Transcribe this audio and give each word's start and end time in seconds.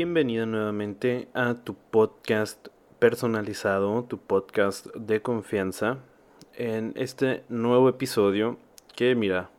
Bienvenido 0.00 0.46
nuevamente 0.46 1.26
a 1.34 1.54
tu 1.54 1.74
podcast 1.74 2.68
personalizado, 3.00 4.04
tu 4.04 4.16
podcast 4.16 4.86
de 4.94 5.22
confianza. 5.22 5.98
En 6.54 6.92
este 6.94 7.42
nuevo 7.48 7.88
episodio 7.88 8.58
que 8.94 9.16
mira, 9.16 9.50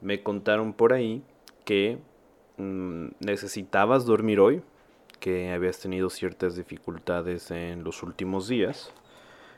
me 0.00 0.22
contaron 0.22 0.72
por 0.72 0.92
ahí 0.92 1.24
que 1.64 1.98
mm, 2.58 3.06
necesitabas 3.18 4.06
dormir 4.06 4.38
hoy, 4.38 4.62
que 5.18 5.50
habías 5.50 5.80
tenido 5.80 6.10
ciertas 6.10 6.54
dificultades 6.54 7.50
en 7.50 7.82
los 7.82 8.04
últimos 8.04 8.46
días. 8.46 8.94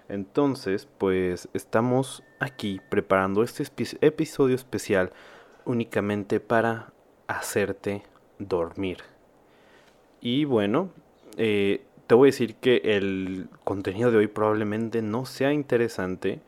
Entonces, 0.08 0.88
pues 0.96 1.50
estamos 1.52 2.22
aquí 2.38 2.80
preparando 2.88 3.42
este 3.42 3.66
episodio 4.00 4.54
especial 4.54 5.12
únicamente 5.66 6.40
para 6.40 6.94
hacerte 7.26 8.04
dormir. 8.38 9.19
Y 10.20 10.44
bueno, 10.44 10.90
eh, 11.36 11.82
te 12.06 12.14
voy 12.14 12.28
a 12.28 12.32
decir 12.32 12.56
que 12.56 12.82
el 12.84 13.48
contenido 13.64 14.10
de 14.10 14.18
hoy 14.18 14.26
probablemente 14.26 15.00
no 15.00 15.24
sea 15.24 15.52
interesante. 15.52 16.40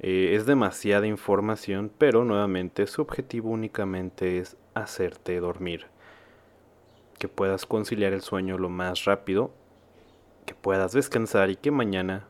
Eh, 0.00 0.34
es 0.34 0.46
demasiada 0.46 1.06
información, 1.06 1.92
pero 1.96 2.24
nuevamente 2.24 2.86
su 2.86 3.02
objetivo 3.02 3.50
únicamente 3.50 4.38
es 4.38 4.56
hacerte 4.74 5.38
dormir. 5.38 5.86
Que 7.18 7.28
puedas 7.28 7.66
conciliar 7.66 8.12
el 8.12 8.22
sueño 8.22 8.58
lo 8.58 8.68
más 8.68 9.04
rápido, 9.04 9.52
que 10.46 10.54
puedas 10.54 10.92
descansar 10.92 11.50
y 11.50 11.56
que 11.56 11.70
mañana 11.70 12.26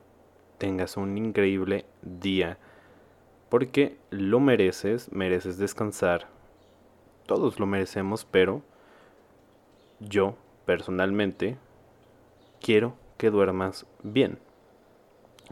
tengas 0.59 0.98
un 0.98 1.16
increíble 1.16 1.87
día. 2.02 2.59
Porque 3.48 3.96
lo 4.10 4.41
mereces, 4.41 5.10
mereces 5.12 5.57
descansar. 5.57 6.29
Todos 7.27 7.59
lo 7.59 7.66
merecemos, 7.66 8.27
pero 8.27 8.62
yo 10.01 10.37
personalmente 10.65 11.57
quiero 12.60 12.96
que 13.16 13.30
duermas 13.30 13.87
bien. 14.02 14.38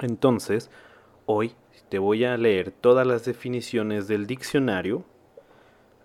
Entonces, 0.01 0.71
hoy 1.27 1.55
te 1.89 1.99
voy 1.99 2.25
a 2.25 2.37
leer 2.37 2.71
todas 2.71 3.07
las 3.07 3.25
definiciones 3.25 4.09
del 4.09 4.27
diccionario, 4.27 5.05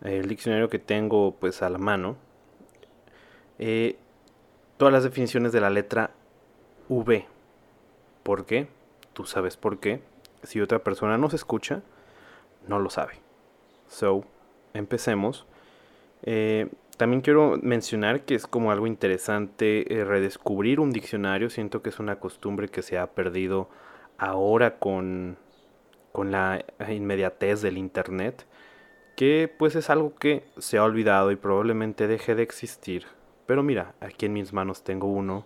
el 0.02 0.28
diccionario 0.28 0.70
que 0.70 0.80
tengo 0.80 1.36
pues 1.40 1.62
a 1.62 1.70
la 1.70 1.78
mano, 1.78 2.18
eh, 3.60 3.98
todas 4.78 4.94
las 4.94 5.04
definiciones 5.04 5.52
de 5.52 5.62
la 5.62 5.70
letra 5.70 6.12
V. 6.90 7.26
¿Por 8.24 8.46
qué? 8.46 8.68
Tú 9.14 9.26
sabes 9.26 9.58
por 9.58 9.80
qué. 9.80 10.02
Si 10.44 10.62
otra 10.62 10.80
persona 10.80 11.18
nos 11.18 11.34
escucha, 11.34 11.82
no 12.68 12.80
lo 12.80 12.90
sabe. 12.90 13.14
So, 13.88 14.26
empecemos. 14.74 15.46
Eh, 16.24 16.68
también 16.98 17.22
quiero 17.22 17.60
mencionar 17.62 18.26
que 18.26 18.34
es 18.34 18.48
como 18.48 18.72
algo 18.72 18.88
interesante 18.88 19.94
eh, 19.94 20.04
redescubrir 20.04 20.80
un 20.80 20.92
diccionario. 20.92 21.50
Siento 21.52 21.84
que 21.84 21.90
es 21.90 22.00
una 22.00 22.20
costumbre 22.20 22.70
que 22.70 22.82
se 22.82 22.98
ha 22.98 23.12
perdido 23.12 23.70
ahora 24.18 24.80
con, 24.80 25.38
con 26.12 26.32
la 26.32 26.66
inmediatez 26.90 27.62
del 27.62 27.78
Internet. 27.78 28.48
Que 29.16 29.52
pues 29.58 29.76
es 29.76 29.92
algo 29.92 30.16
que 30.16 30.46
se 30.58 30.80
ha 30.80 30.84
olvidado 30.84 31.32
y 31.32 31.36
probablemente 31.36 32.08
deje 32.08 32.34
de 32.34 32.44
existir. 32.44 33.06
Pero 33.46 33.62
mira, 33.62 33.94
aquí 34.02 34.26
en 34.26 34.34
mis 34.34 34.52
manos 34.52 34.84
tengo 34.84 35.08
uno. 35.08 35.46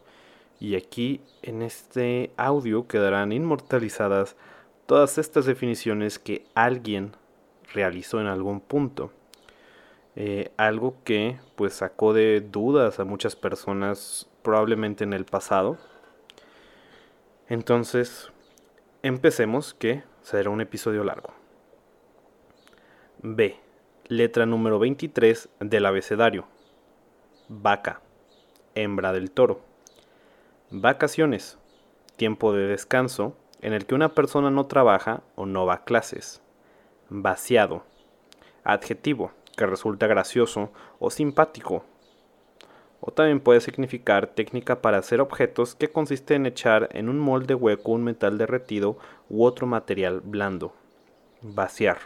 Y 0.59 0.75
aquí 0.75 1.21
en 1.41 1.61
este 1.61 2.31
audio 2.37 2.87
quedarán 2.87 3.33
inmortalizadas 3.33 4.37
todas 4.85 5.17
estas 5.17 5.45
definiciones 5.45 6.17
que 6.17 6.45
alguien 6.53 7.13
realizó 7.73 8.21
en 8.21 8.27
algún 8.27 8.61
punto. 8.61 9.11
Eh, 10.15 10.51
algo 10.57 10.95
que 11.05 11.39
pues 11.55 11.73
sacó 11.73 12.13
de 12.13 12.41
dudas 12.41 12.99
a 12.99 13.05
muchas 13.05 13.35
personas 13.35 14.29
probablemente 14.41 15.03
en 15.03 15.13
el 15.13 15.25
pasado. 15.25 15.77
Entonces, 17.47 18.31
empecemos 19.03 19.73
que 19.73 20.03
será 20.21 20.49
un 20.49 20.61
episodio 20.61 21.03
largo. 21.03 21.29
B. 23.21 23.57
Letra 24.07 24.45
número 24.45 24.79
23 24.79 25.49
del 25.59 25.85
abecedario. 25.85 26.45
Vaca. 27.47 28.01
Hembra 28.75 29.13
del 29.13 29.31
toro. 29.31 29.61
Vacaciones. 30.71 31.57
Tiempo 32.17 32.53
de 32.53 32.67
descanso 32.67 33.37
en 33.61 33.73
el 33.73 33.85
que 33.85 33.95
una 33.95 34.09
persona 34.09 34.49
no 34.49 34.65
trabaja 34.65 35.23
o 35.35 35.45
no 35.45 35.65
va 35.65 35.75
a 35.75 35.83
clases. 35.83 36.41
Vaciado. 37.09 37.83
Adjetivo 38.63 39.31
que 39.61 39.67
resulta 39.67 40.07
gracioso 40.07 40.71
o 40.97 41.11
simpático. 41.11 41.83
O 42.99 43.11
también 43.11 43.39
puede 43.39 43.61
significar 43.61 44.25
técnica 44.25 44.81
para 44.81 44.97
hacer 44.97 45.21
objetos 45.21 45.75
que 45.75 45.91
consiste 45.91 46.33
en 46.33 46.47
echar 46.47 46.89
en 46.93 47.09
un 47.09 47.19
molde 47.19 47.53
hueco 47.53 47.91
un 47.91 48.03
metal 48.03 48.39
derretido 48.39 48.97
u 49.29 49.43
otro 49.43 49.67
material 49.67 50.21
blando. 50.21 50.73
Vaciar. 51.43 51.99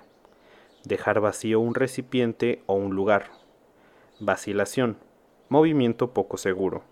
Dejar 0.84 1.22
vacío 1.22 1.62
un 1.62 1.76
recipiente 1.76 2.62
o 2.66 2.74
un 2.74 2.94
lugar. 2.94 3.32
Vacilación. 4.20 4.98
Movimiento 5.48 6.12
poco 6.12 6.36
seguro. 6.36 6.84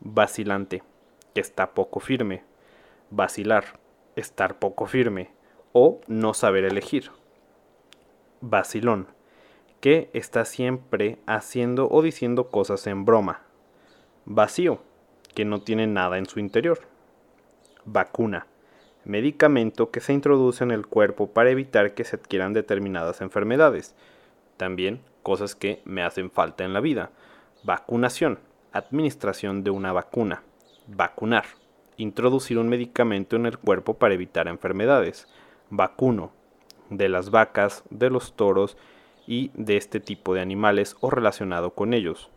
Vacilante. 0.00 0.82
Está 1.36 1.74
poco 1.74 2.00
firme. 2.00 2.42
Vacilar. 3.10 3.78
Estar 4.16 4.58
poco 4.58 4.86
firme. 4.86 5.30
O 5.72 6.00
no 6.08 6.34
saber 6.34 6.64
elegir. 6.64 7.12
Vacilón 8.40 9.06
que 9.82 10.10
está 10.12 10.44
siempre 10.44 11.18
haciendo 11.26 11.88
o 11.90 12.02
diciendo 12.02 12.50
cosas 12.50 12.86
en 12.86 13.04
broma. 13.04 13.42
Vacío, 14.26 14.80
que 15.34 15.44
no 15.44 15.62
tiene 15.62 15.88
nada 15.88 16.18
en 16.18 16.26
su 16.26 16.38
interior. 16.38 16.78
Vacuna, 17.84 18.46
medicamento 19.04 19.90
que 19.90 19.98
se 19.98 20.12
introduce 20.12 20.62
en 20.62 20.70
el 20.70 20.86
cuerpo 20.86 21.32
para 21.32 21.50
evitar 21.50 21.94
que 21.94 22.04
se 22.04 22.14
adquieran 22.14 22.52
determinadas 22.52 23.20
enfermedades. 23.22 23.96
También 24.56 25.00
cosas 25.24 25.56
que 25.56 25.82
me 25.84 26.04
hacen 26.04 26.30
falta 26.30 26.62
en 26.62 26.74
la 26.74 26.80
vida. 26.80 27.10
Vacunación, 27.64 28.38
administración 28.72 29.64
de 29.64 29.70
una 29.70 29.92
vacuna. 29.92 30.44
Vacunar, 30.86 31.46
introducir 31.96 32.56
un 32.56 32.68
medicamento 32.68 33.34
en 33.34 33.46
el 33.46 33.58
cuerpo 33.58 33.94
para 33.94 34.14
evitar 34.14 34.46
enfermedades. 34.46 35.26
Vacuno, 35.70 36.30
de 36.88 37.08
las 37.08 37.30
vacas, 37.30 37.82
de 37.90 38.10
los 38.10 38.36
toros 38.36 38.76
y 39.26 39.50
de 39.54 39.76
este 39.76 40.00
tipo 40.00 40.34
de 40.34 40.40
animales 40.40 40.96
o 41.00 41.10
relacionado 41.10 41.70
con 41.70 41.94
ellos. 41.94 42.30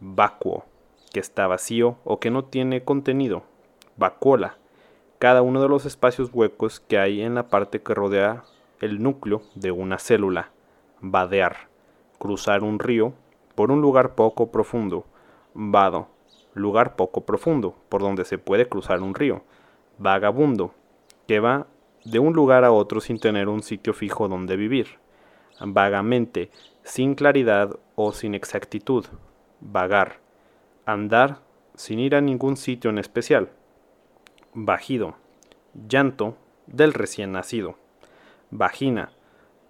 Vacuo, 0.00 0.64
que 1.12 1.20
está 1.20 1.46
vacío 1.46 1.96
o 2.04 2.20
que 2.20 2.30
no 2.30 2.44
tiene 2.44 2.84
contenido. 2.84 3.42
Vacuola, 3.96 4.56
cada 5.18 5.42
uno 5.42 5.60
de 5.60 5.68
los 5.68 5.84
espacios 5.86 6.30
huecos 6.32 6.80
que 6.80 6.98
hay 6.98 7.22
en 7.22 7.34
la 7.34 7.48
parte 7.48 7.82
que 7.82 7.94
rodea 7.94 8.44
el 8.80 9.02
núcleo 9.02 9.42
de 9.54 9.72
una 9.72 9.98
célula. 9.98 10.50
Vadear, 11.00 11.68
cruzar 12.18 12.62
un 12.62 12.78
río 12.78 13.12
por 13.54 13.72
un 13.72 13.80
lugar 13.80 14.14
poco 14.14 14.52
profundo. 14.52 15.04
Vado, 15.54 16.08
lugar 16.54 16.94
poco 16.94 17.22
profundo, 17.22 17.74
por 17.88 18.02
donde 18.02 18.24
se 18.24 18.38
puede 18.38 18.68
cruzar 18.68 19.02
un 19.02 19.14
río. 19.14 19.42
Vagabundo, 19.98 20.72
que 21.26 21.40
va 21.40 21.66
de 22.04 22.20
un 22.20 22.32
lugar 22.32 22.64
a 22.64 22.70
otro 22.70 23.00
sin 23.00 23.18
tener 23.18 23.48
un 23.48 23.62
sitio 23.62 23.92
fijo 23.92 24.28
donde 24.28 24.56
vivir 24.56 24.98
vagamente, 25.60 26.50
sin 26.82 27.14
claridad 27.14 27.78
o 27.94 28.12
sin 28.12 28.34
exactitud, 28.34 29.06
vagar, 29.60 30.20
andar 30.86 31.40
sin 31.74 32.00
ir 32.00 32.14
a 32.14 32.20
ningún 32.20 32.56
sitio 32.56 32.90
en 32.90 32.98
especial, 32.98 33.50
bajido, 34.52 35.14
llanto 35.88 36.36
del 36.66 36.92
recién 36.92 37.32
nacido, 37.32 37.76
vagina, 38.50 39.12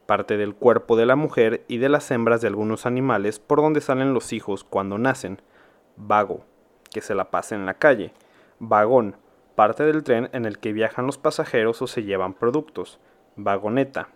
parte 0.07 0.39
del 0.39 0.55
cuerpo 0.55 0.97
de 0.97 1.05
la 1.05 1.17
mujer 1.17 1.65
y 1.69 1.79
de 1.79 1.91
las 1.91 2.11
hembras 2.11 2.41
de 2.41 2.49
algunos 2.49 2.87
animales 2.87 3.39
por 3.39 3.61
donde 3.61 3.83
salen 3.83 4.15
los 4.15 4.33
hijos 4.33 4.65
cuando 4.65 4.97
nacen, 4.97 5.43
vago, 5.97 6.45
que 6.91 7.03
se 7.03 7.15
la 7.15 7.31
pasa 7.31 7.55
en 7.55 7.67
la 7.67 7.75
calle, 7.75 8.15
vagón, 8.59 9.17
parte 9.55 9.85
del 9.85 10.05
tren 10.05 10.31
en 10.33 10.47
el 10.47 10.59
que 10.59 10.73
viajan 10.73 11.07
los 11.07 11.19
pasajeros 11.19 11.83
o 11.83 11.87
se 11.87 12.05
llevan 12.05 12.33
productos, 12.33 13.01
vagoneta, 13.37 14.09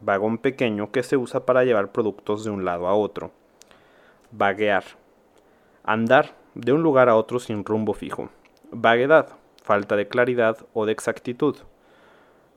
vagón 0.00 0.38
pequeño 0.38 0.90
que 0.90 1.02
se 1.02 1.16
usa 1.16 1.46
para 1.46 1.64
llevar 1.64 1.92
productos 1.92 2.44
de 2.44 2.50
un 2.50 2.64
lado 2.64 2.86
a 2.86 2.94
otro. 2.94 3.30
Vaguear. 4.32 4.84
Andar 5.84 6.34
de 6.54 6.72
un 6.72 6.82
lugar 6.82 7.08
a 7.08 7.16
otro 7.16 7.38
sin 7.38 7.64
rumbo 7.64 7.94
fijo. 7.94 8.30
Vaguedad. 8.70 9.28
Falta 9.62 9.96
de 9.96 10.08
claridad 10.08 10.58
o 10.72 10.86
de 10.86 10.92
exactitud. 10.92 11.56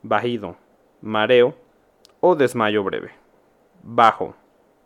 Bajido. 0.01 0.55
Mareo 1.01 1.55
o 2.19 2.35
desmayo 2.35 2.83
breve. 2.83 3.11
Bajo. 3.83 4.35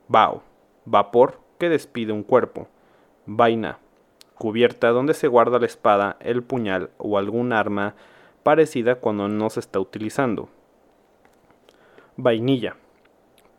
Bao. 0.08 0.44
Vapor 0.86 1.40
que 1.58 1.70
despide 1.70 2.12
un 2.12 2.24
cuerpo. 2.24 2.68
Vaina. 3.26 3.80
Cubierta 4.36 4.90
donde 4.90 5.14
se 5.14 5.28
guarda 5.28 5.60
la 5.60 5.66
espada, 5.66 6.18
el 6.20 6.44
puñal 6.44 6.92
o 6.98 7.18
algún 7.18 7.54
arma 7.54 7.96
parecida 8.44 8.96
cuando 8.96 9.28
no 9.28 9.50
se 9.50 9.60
está 9.60 9.80
utilizando. 9.80 10.50
Vainilla. 12.20 12.78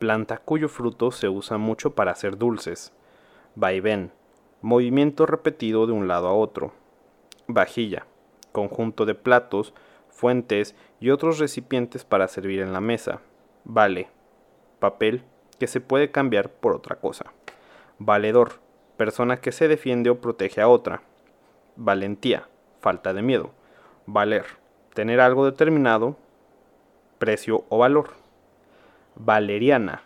Planta 0.00 0.38
cuyo 0.38 0.69
fruto 0.69 1.12
se 1.12 1.28
usa 1.28 1.58
mucho 1.58 1.94
para 1.94 2.10
hacer 2.10 2.37
dulces. 2.37 2.93
Vaivén. 3.55 4.10
movimiento 4.62 5.26
repetido 5.26 5.87
de 5.87 5.93
un 5.93 6.08
lado 6.08 6.26
a 6.26 6.32
otro. 6.32 6.72
Vajilla, 7.46 8.06
conjunto 8.50 9.06
de 9.06 9.14
platos, 9.14 9.75
fuentes 10.08 10.75
y 10.99 11.10
otros 11.10 11.38
recipientes 11.38 12.05
para 12.05 12.26
servir 12.26 12.58
en 12.60 12.72
la 12.72 12.81
mesa. 12.81 13.20
Vale, 13.62 14.08
papel 14.81 15.22
que 15.60 15.69
se 15.69 15.81
puede 15.81 16.10
cambiar 16.10 16.50
por 16.50 16.75
otra 16.75 16.96
cosa. 16.96 17.26
Valedor, 18.00 18.55
persona 18.96 19.37
que 19.37 19.52
se 19.52 19.69
defiende 19.69 20.10
o 20.10 20.20
protege 20.20 20.60
a 20.60 20.66
otra. 20.66 21.02
Valentía, 21.76 22.49
falta 22.81 23.14
de 23.14 23.22
miedo. 23.22 23.52
Valer, 24.06 24.46
tener 24.94 25.20
algo 25.20 25.44
determinado, 25.44 26.16
precio 27.20 27.64
o 27.69 27.78
valor. 27.78 28.27
Valeriana, 29.20 30.03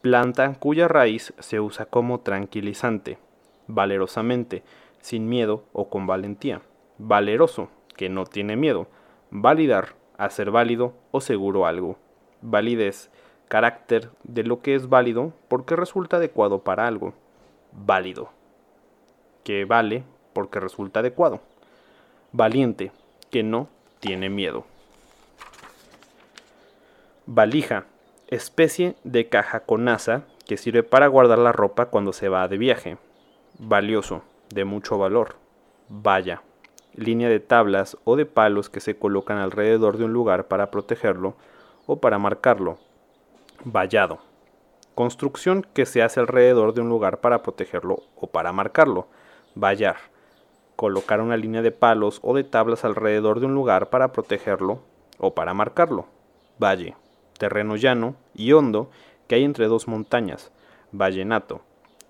planta 0.00 0.54
cuya 0.60 0.86
raíz 0.86 1.34
se 1.40 1.58
usa 1.58 1.86
como 1.86 2.20
tranquilizante, 2.20 3.18
valerosamente, 3.66 4.62
sin 5.00 5.28
miedo 5.28 5.64
o 5.72 5.88
con 5.88 6.06
valentía. 6.06 6.62
Valeroso, 6.98 7.68
que 7.96 8.08
no 8.08 8.26
tiene 8.26 8.54
miedo. 8.54 8.86
Validar, 9.32 9.96
hacer 10.18 10.52
válido 10.52 10.94
o 11.10 11.20
seguro 11.20 11.66
algo. 11.66 11.98
Validez, 12.42 13.10
carácter 13.48 14.10
de 14.22 14.44
lo 14.44 14.62
que 14.62 14.76
es 14.76 14.88
válido 14.88 15.32
porque 15.48 15.74
resulta 15.74 16.18
adecuado 16.18 16.62
para 16.62 16.86
algo. 16.86 17.12
Válido, 17.72 18.30
que 19.42 19.64
vale 19.64 20.04
porque 20.32 20.60
resulta 20.60 21.00
adecuado. 21.00 21.40
Valiente, 22.30 22.92
que 23.32 23.42
no 23.42 23.68
tiene 23.98 24.30
miedo. 24.30 24.64
Valija, 27.26 27.86
especie 28.28 28.96
de 29.04 29.28
caja 29.28 29.60
con 29.60 29.88
asa 29.88 30.24
que 30.46 30.56
sirve 30.56 30.82
para 30.82 31.06
guardar 31.06 31.38
la 31.38 31.52
ropa 31.52 31.86
cuando 31.86 32.12
se 32.12 32.28
va 32.28 32.48
de 32.48 32.58
viaje. 32.58 32.98
Valioso, 33.58 34.22
de 34.50 34.64
mucho 34.64 34.98
valor. 34.98 35.36
Valla, 35.88 36.42
línea 36.94 37.28
de 37.28 37.40
tablas 37.40 37.96
o 38.04 38.16
de 38.16 38.26
palos 38.26 38.70
que 38.70 38.80
se 38.80 38.96
colocan 38.96 39.38
alrededor 39.38 39.98
de 39.98 40.04
un 40.04 40.12
lugar 40.12 40.48
para 40.48 40.70
protegerlo 40.70 41.34
o 41.86 42.00
para 42.00 42.18
marcarlo. 42.18 42.78
Vallado, 43.64 44.18
construcción 44.94 45.66
que 45.74 45.86
se 45.86 46.02
hace 46.02 46.20
alrededor 46.20 46.74
de 46.74 46.80
un 46.80 46.88
lugar 46.88 47.20
para 47.20 47.42
protegerlo 47.42 48.02
o 48.16 48.28
para 48.28 48.52
marcarlo. 48.52 49.08
Vallar, 49.54 49.96
colocar 50.76 51.20
una 51.20 51.36
línea 51.36 51.62
de 51.62 51.70
palos 51.70 52.20
o 52.22 52.34
de 52.34 52.44
tablas 52.44 52.84
alrededor 52.84 53.40
de 53.40 53.46
un 53.46 53.54
lugar 53.54 53.90
para 53.90 54.12
protegerlo 54.12 54.80
o 55.18 55.34
para 55.34 55.54
marcarlo. 55.54 56.06
Valle, 56.62 56.96
terreno 57.44 57.76
llano 57.76 58.16
y 58.34 58.52
hondo 58.52 58.90
que 59.28 59.34
hay 59.34 59.44
entre 59.44 59.66
dos 59.66 59.86
montañas, 59.86 60.50
vallenato, 60.92 61.60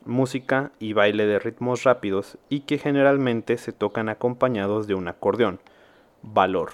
música 0.04 0.70
y 0.78 0.92
baile 0.92 1.26
de 1.26 1.40
ritmos 1.40 1.82
rápidos 1.82 2.38
y 2.48 2.60
que 2.60 2.78
generalmente 2.78 3.56
se 3.56 3.72
tocan 3.72 4.08
acompañados 4.08 4.86
de 4.86 4.94
un 4.94 5.08
acordeón, 5.08 5.58
valor, 6.22 6.70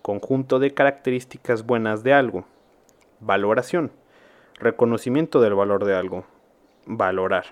conjunto 0.00 0.60
de 0.60 0.74
características 0.74 1.66
buenas 1.66 2.04
de 2.04 2.14
algo, 2.14 2.44
valoración, 3.18 3.90
reconocimiento 4.54 5.40
del 5.40 5.56
valor 5.56 5.84
de 5.84 5.96
algo, 5.96 6.24
valorar, 6.86 7.46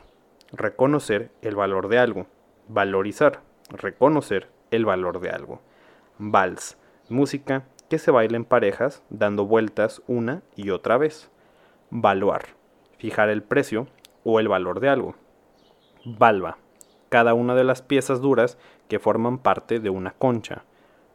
reconocer 0.52 1.32
el 1.42 1.56
valor 1.56 1.88
de 1.88 1.98
algo, 1.98 2.28
valorizar, 2.68 3.40
reconocer 3.68 4.48
el 4.70 4.84
valor 4.84 5.18
de 5.18 5.30
algo, 5.30 5.60
vals, 6.18 6.78
música 7.08 7.64
que 7.88 7.98
se 7.98 8.10
baila 8.10 8.36
en 8.36 8.44
parejas 8.44 9.02
dando 9.10 9.46
vueltas 9.46 10.02
una 10.06 10.42
y 10.54 10.70
otra 10.70 10.96
vez. 10.98 11.30
Valuar, 11.90 12.46
fijar 12.98 13.28
el 13.28 13.42
precio 13.42 13.86
o 14.24 14.40
el 14.40 14.48
valor 14.48 14.80
de 14.80 14.88
algo. 14.88 15.14
Valva, 16.04 16.58
cada 17.08 17.34
una 17.34 17.54
de 17.54 17.64
las 17.64 17.82
piezas 17.82 18.20
duras 18.20 18.58
que 18.88 18.98
forman 18.98 19.38
parte 19.38 19.80
de 19.80 19.90
una 19.90 20.12
concha. 20.12 20.64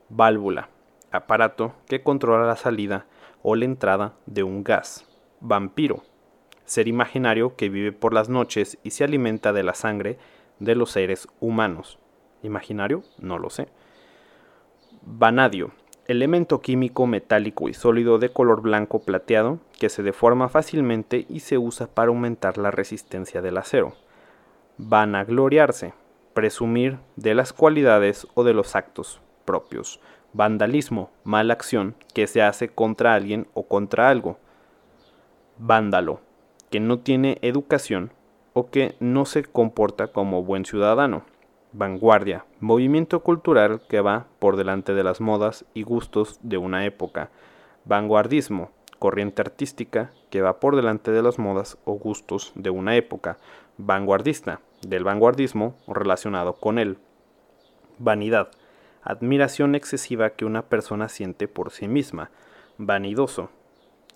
Válvula, 0.10 0.70
aparato 1.12 1.74
que 1.88 2.04
controla 2.04 2.46
la 2.46 2.56
salida 2.56 3.06
o 3.44 3.56
la 3.56 3.66
entrada 3.66 4.14
de 4.26 4.44
un 4.44 4.64
gas. 4.64 5.08
Vampiro, 5.40 6.04
ser 6.66 6.88
imaginario 6.88 7.56
que 7.56 7.70
vive 7.70 7.92
por 7.92 8.14
las 8.14 8.30
noches 8.30 8.78
y 8.84 8.92
se 8.92 9.04
alimenta 9.04 9.54
de 9.54 9.64
la 9.64 9.74
sangre 9.74 10.18
de 10.60 10.76
los 10.76 10.92
seres 10.92 11.28
humanos. 11.40 12.00
¿Imaginario? 12.44 13.04
No 13.18 13.38
lo 13.40 13.50
sé. 13.50 13.68
Vanadio, 15.02 15.72
elemento 16.12 16.62
químico 16.62 17.08
metálico 17.08 17.70
y 17.70 17.74
sólido 17.74 18.20
de 18.20 18.30
color 18.30 18.62
blanco 18.62 19.00
plateado 19.00 19.60
que 19.80 19.90
se 19.90 20.04
deforma 20.04 20.50
fácilmente 20.50 21.26
y 21.30 21.40
se 21.40 21.58
usa 21.58 21.88
para 21.88 22.10
aumentar 22.10 22.58
la 22.58 22.72
resistencia 22.72 23.42
del 23.42 23.58
acero. 23.58 23.94
Vanagloriarse, 24.78 25.94
presumir 26.34 26.98
de 27.16 27.34
las 27.36 27.54
cualidades 27.54 28.28
o 28.34 28.44
de 28.44 28.54
los 28.54 28.76
actos 28.76 29.22
propios. 29.46 30.00
Vandalismo, 30.34 31.10
mala 31.24 31.54
acción 31.54 31.96
que 32.14 32.28
se 32.28 32.42
hace 32.42 32.70
contra 32.70 33.14
alguien 33.14 33.48
o 33.54 33.64
contra 33.64 34.10
algo. 34.10 34.38
Vándalo, 35.58 36.22
que 36.70 36.80
no 36.80 37.00
tiene 37.00 37.38
educación 37.42 38.12
o 38.54 38.70
que 38.70 38.96
no 39.00 39.26
se 39.26 39.44
comporta 39.44 40.08
como 40.08 40.44
buen 40.44 40.66
ciudadano. 40.66 41.24
Vanguardia, 41.74 42.44
movimiento 42.60 43.22
cultural 43.22 43.82
que 43.88 44.02
va 44.02 44.28
por 44.40 44.58
delante 44.58 44.94
de 44.94 45.06
las 45.06 45.22
modas 45.22 45.64
y 45.74 45.84
gustos 45.84 46.38
de 46.44 46.58
una 46.58 46.86
época. 46.86 47.30
Vanguardismo, 47.86 48.72
corriente 49.00 49.42
artística 49.42 50.12
que 50.30 50.42
va 50.42 50.60
por 50.60 50.76
delante 50.76 51.12
de 51.12 51.24
las 51.24 51.40
modas 51.40 51.78
o 51.86 51.94
gustos 51.94 52.52
de 52.56 52.72
una 52.72 52.98
época. 52.98 53.38
Vanguardista, 53.78 54.60
del 54.86 55.06
vanguardismo 55.06 55.78
relacionado 55.88 56.56
con 56.56 56.78
él. 56.78 56.98
Vanidad, 58.00 58.52
admiración 59.02 59.74
excesiva 59.74 60.32
que 60.32 60.44
una 60.44 60.64
persona 60.64 61.08
siente 61.08 61.48
por 61.48 61.72
sí 61.72 61.88
misma. 61.88 62.32
Vanidoso, 62.80 63.50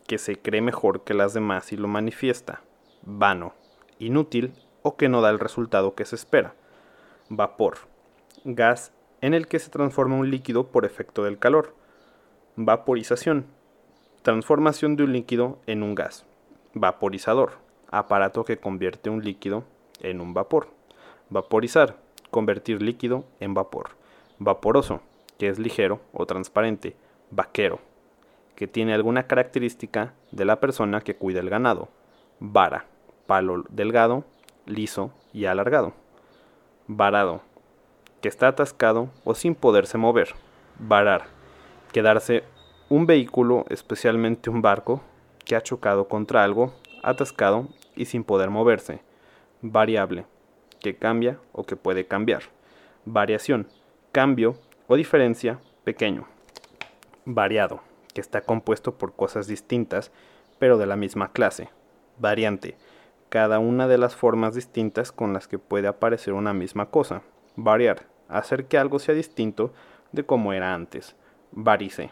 que 0.08 0.18
se 0.18 0.36
cree 0.36 0.62
mejor 0.62 1.06
que 1.06 1.14
las 1.14 1.34
demás 1.34 1.72
y 1.72 1.78
lo 1.78 1.88
manifiesta. 1.88 2.64
Vano, 3.04 3.54
inútil 3.98 4.52
o 4.82 4.98
que 4.98 5.08
no 5.08 5.22
da 5.22 5.30
el 5.30 5.40
resultado 5.40 5.96
que 5.96 6.04
se 6.04 6.18
espera 6.18 6.54
vapor, 7.30 7.78
gas 8.44 8.92
en 9.22 9.34
el 9.34 9.48
que 9.48 9.60
se 9.60 9.70
transforma 9.70 10.16
un 10.16 10.30
líquido 10.30 10.68
por 10.68 10.86
efecto 10.86 11.24
del 11.24 11.40
calor. 11.40 11.74
Vaporización, 12.56 13.48
transformación 14.22 14.96
de 14.96 15.04
un 15.04 15.14
líquido 15.14 15.60
en 15.66 15.84
un 15.84 15.96
gas. 15.96 16.26
Vaporizador, 16.74 17.54
aparato 17.90 18.44
que 18.46 18.58
convierte 18.58 19.10
un 19.10 19.24
líquido 19.24 19.64
en 20.02 20.22
un 20.22 20.34
vapor. 20.34 20.68
Vaporizar, 21.30 21.98
convertir 22.30 22.82
líquido 22.82 23.26
en 23.40 23.54
vapor. 23.54 23.92
Vaporoso, 24.38 25.02
que 25.40 25.48
es 25.48 25.58
ligero 25.58 26.02
o 26.14 26.26
transparente. 26.26 26.96
Vaquero, 27.32 27.80
que 28.56 28.68
tiene 28.68 28.94
alguna 28.94 29.26
característica 29.26 30.14
de 30.32 30.46
la 30.46 30.60
persona 30.60 31.02
que 31.02 31.16
cuida 31.16 31.40
el 31.40 31.50
ganado. 31.50 31.90
Vara, 32.40 32.86
palo 33.26 33.64
delgado, 33.70 34.24
liso 34.66 35.12
y 35.34 35.46
alargado 35.46 35.94
varado, 36.88 37.42
que 38.22 38.30
está 38.30 38.48
atascado 38.48 39.10
o 39.24 39.36
sin 39.36 39.56
poderse 39.56 39.98
mover. 39.98 40.36
Varar, 40.80 41.26
quedarse 41.92 42.44
un 42.90 43.06
vehículo, 43.06 43.66
especialmente 43.70 44.50
un 44.50 44.62
barco, 44.62 45.02
que 45.46 45.56
ha 45.56 45.62
chocado 45.62 46.08
contra 46.08 46.44
algo, 46.44 46.74
atascado 47.04 47.68
y 47.96 48.06
sin 48.06 48.24
poder 48.24 48.50
moverse. 48.50 49.02
Variable, 49.62 50.26
que 50.80 50.96
cambia 50.96 51.40
o 51.52 51.64
que 51.64 51.76
puede 51.76 52.06
cambiar. 52.06 52.44
Variación, 53.06 53.68
cambio 54.12 54.56
o 54.88 54.96
diferencia 54.96 55.60
pequeño. 55.84 56.28
Variado, 57.26 57.82
que 58.14 58.22
está 58.22 58.42
compuesto 58.42 58.98
por 58.98 59.16
cosas 59.16 59.48
distintas, 59.48 60.12
pero 60.60 60.78
de 60.78 60.86
la 60.86 60.96
misma 60.96 61.32
clase. 61.32 61.70
Variante, 62.18 62.78
cada 63.30 63.60
una 63.60 63.88
de 63.88 63.98
las 63.98 64.16
formas 64.16 64.56
distintas 64.56 65.12
con 65.12 65.34
las 65.34 65.48
que 65.48 65.60
puede 65.60 65.88
aparecer 65.88 66.34
una 66.34 66.54
misma 66.54 66.88
cosa. 66.88 67.22
Variar, 67.56 68.08
hacer 68.28 68.66
que 68.66 68.78
algo 68.78 69.00
sea 69.00 69.16
distinto 69.16 69.74
de 70.12 70.26
como 70.26 70.54
era 70.54 70.74
antes. 70.74 71.16
Varice, 71.52 72.12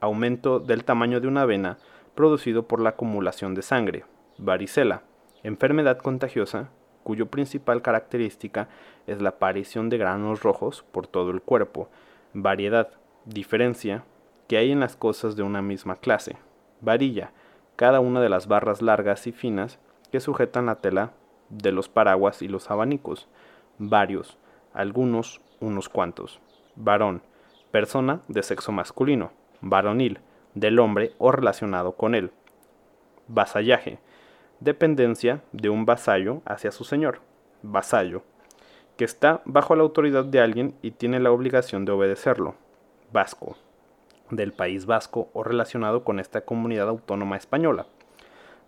aumento 0.00 0.60
del 0.60 0.84
tamaño 0.84 1.20
de 1.20 1.28
una 1.28 1.44
vena 1.44 1.78
producido 2.14 2.66
por 2.66 2.80
la 2.80 2.90
acumulación 2.90 3.54
de 3.54 3.62
sangre. 3.62 4.04
Varicela, 4.38 5.02
enfermedad 5.42 5.98
contagiosa 5.98 6.70
cuyo 7.02 7.26
principal 7.26 7.82
característica 7.82 8.68
es 9.06 9.20
la 9.20 9.30
aparición 9.30 9.90
de 9.90 9.98
granos 9.98 10.42
rojos 10.42 10.84
por 10.90 11.06
todo 11.06 11.30
el 11.30 11.42
cuerpo. 11.42 11.88
Variedad, 12.32 12.88
diferencia 13.26 14.04
que 14.48 14.56
hay 14.56 14.72
en 14.72 14.80
las 14.80 14.96
cosas 14.96 15.36
de 15.36 15.42
una 15.42 15.62
misma 15.62 15.96
clase. 15.96 16.36
Varilla, 16.80 17.32
cada 17.76 18.00
una 18.00 18.20
de 18.20 18.28
las 18.28 18.48
barras 18.48 18.82
largas 18.82 19.26
y 19.26 19.32
finas 19.32 19.78
que 20.14 20.20
sujetan 20.20 20.66
la 20.66 20.76
tela 20.76 21.10
de 21.48 21.72
los 21.72 21.88
paraguas 21.88 22.40
y 22.40 22.46
los 22.46 22.70
abanicos. 22.70 23.26
Varios, 23.78 24.38
algunos, 24.72 25.40
unos 25.58 25.88
cuantos. 25.88 26.40
Varón, 26.76 27.20
persona 27.72 28.20
de 28.28 28.44
sexo 28.44 28.70
masculino. 28.70 29.32
Varonil, 29.60 30.20
del 30.54 30.78
hombre 30.78 31.16
o 31.18 31.32
relacionado 31.32 31.96
con 31.96 32.14
él. 32.14 32.30
Vasallaje, 33.26 33.98
dependencia 34.60 35.42
de 35.50 35.68
un 35.68 35.84
vasallo 35.84 36.42
hacia 36.44 36.70
su 36.70 36.84
señor. 36.84 37.18
Vasallo, 37.62 38.22
que 38.96 39.04
está 39.04 39.42
bajo 39.44 39.74
la 39.74 39.82
autoridad 39.82 40.24
de 40.24 40.40
alguien 40.40 40.76
y 40.80 40.92
tiene 40.92 41.18
la 41.18 41.32
obligación 41.32 41.84
de 41.84 41.90
obedecerlo. 41.90 42.54
Vasco, 43.12 43.56
del 44.30 44.52
País 44.52 44.86
Vasco 44.86 45.28
o 45.32 45.42
relacionado 45.42 46.04
con 46.04 46.20
esta 46.20 46.42
comunidad 46.42 46.88
autónoma 46.88 47.36
española. 47.36 47.86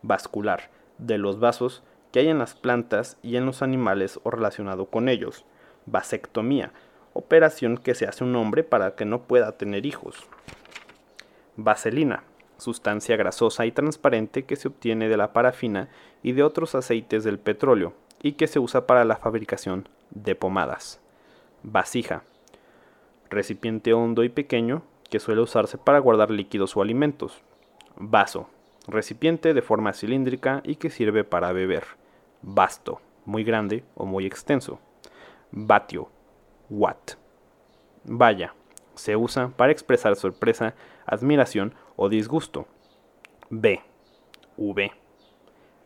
Vascular, 0.03 0.75
de 0.99 1.19
los 1.19 1.39
vasos 1.41 1.83
que 2.13 2.21
hay 2.21 2.29
en 2.29 2.39
las 2.39 2.55
plantas 2.55 3.19
y 3.23 3.37
en 3.37 3.47
los 3.47 3.63
animales 3.63 4.21
o 4.23 4.31
relacionado 4.31 4.87
con 4.87 5.09
ellos. 5.09 5.45
Vasectomía, 5.87 6.73
operación 7.13 7.79
que 7.79 7.95
se 7.95 8.07
hace 8.07 8.25
un 8.25 8.35
hombre 8.37 8.65
para 8.65 8.95
que 8.95 9.05
no 9.05 9.23
pueda 9.23 9.53
tener 9.53 9.87
hijos. 9.87 10.27
Vaselina, 11.57 12.25
sustancia 12.59 13.17
grasosa 13.17 13.67
y 13.67 13.73
transparente 13.73 14.45
que 14.45 14.57
se 14.57 14.69
obtiene 14.69 15.09
de 15.09 15.17
la 15.17 15.33
parafina 15.33 15.89
y 16.23 16.33
de 16.33 16.43
otros 16.43 16.75
aceites 16.75 17.25
del 17.25 17.39
petróleo 17.39 17.95
y 18.23 18.33
que 18.33 18.47
se 18.47 18.59
usa 18.59 18.87
para 18.87 19.05
la 19.05 19.17
fabricación 19.17 19.89
de 20.11 20.35
pomadas. 20.35 21.01
Vasija, 21.63 22.23
recipiente 23.31 23.93
hondo 23.93 24.25
y 24.25 24.29
pequeño 24.29 24.83
que 25.11 25.21
suele 25.21 25.41
usarse 25.41 25.79
para 25.79 25.99
guardar 25.99 26.31
líquidos 26.31 26.77
o 26.77 26.83
alimentos. 26.83 27.41
Vaso, 27.97 28.49
recipiente 28.89 29.55
de 29.55 29.63
forma 29.63 29.93
cilíndrica 29.93 30.63
y 30.65 30.77
que 30.77 30.91
sirve 30.91 31.25
para 31.25 31.53
beber. 31.53 31.85
Vasto, 32.43 33.01
muy 33.25 33.45
grande 33.45 33.85
o 33.95 34.07
muy 34.07 34.27
extenso. 34.27 34.81
Vatio, 35.51 36.09
watt. 36.71 37.13
Vaya, 38.05 38.55
se 38.95 39.17
usa 39.17 39.49
para 39.57 39.73
expresar 39.73 40.17
sorpresa, 40.17 40.75
admiración 41.07 41.75
o 41.97 42.09
disgusto. 42.09 42.67
B, 43.51 43.81
V. 44.57 44.93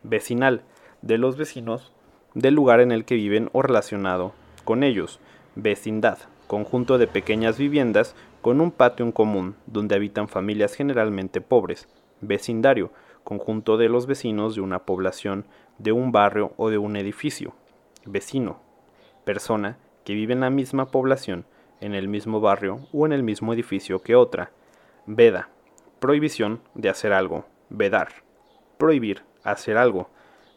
Vecinal, 0.03 0.63
de 1.01 1.17
los 1.17 1.37
vecinos 1.37 1.91
del 2.33 2.53
lugar 2.53 2.79
en 2.79 2.91
el 2.91 3.05
que 3.05 3.15
viven 3.15 3.49
o 3.53 3.61
relacionado 3.61 4.33
con 4.63 4.83
ellos. 4.83 5.19
Vecindad, 5.55 6.17
conjunto 6.47 6.97
de 6.97 7.07
pequeñas 7.07 7.57
viviendas 7.57 8.15
con 8.41 8.61
un 8.61 8.71
patio 8.71 9.05
en 9.05 9.11
común 9.11 9.55
donde 9.65 9.95
habitan 9.95 10.27
familias 10.27 10.73
generalmente 10.73 11.41
pobres. 11.41 11.87
Vecindario, 12.21 12.91
conjunto 13.23 13.77
de 13.77 13.89
los 13.89 14.07
vecinos 14.07 14.55
de 14.55 14.61
una 14.61 14.85
población, 14.85 15.45
de 15.77 15.91
un 15.91 16.11
barrio 16.11 16.53
o 16.57 16.69
de 16.69 16.77
un 16.77 16.95
edificio. 16.95 17.53
Vecino, 18.05 18.59
persona 19.25 19.77
que 20.05 20.13
vive 20.13 20.33
en 20.33 20.41
la 20.41 20.49
misma 20.49 20.87
población, 20.87 21.45
en 21.79 21.93
el 21.93 22.07
mismo 22.07 22.39
barrio 22.39 22.87
o 22.93 23.05
en 23.05 23.11
el 23.11 23.23
mismo 23.23 23.53
edificio 23.53 24.01
que 24.01 24.15
otra. 24.15 24.51
Veda, 25.05 25.49
prohibición 25.99 26.61
de 26.75 26.89
hacer 26.89 27.13
algo. 27.13 27.45
Vedar, 27.69 28.09
prohibir 28.77 29.23
hacer 29.43 29.77
algo. 29.77 30.09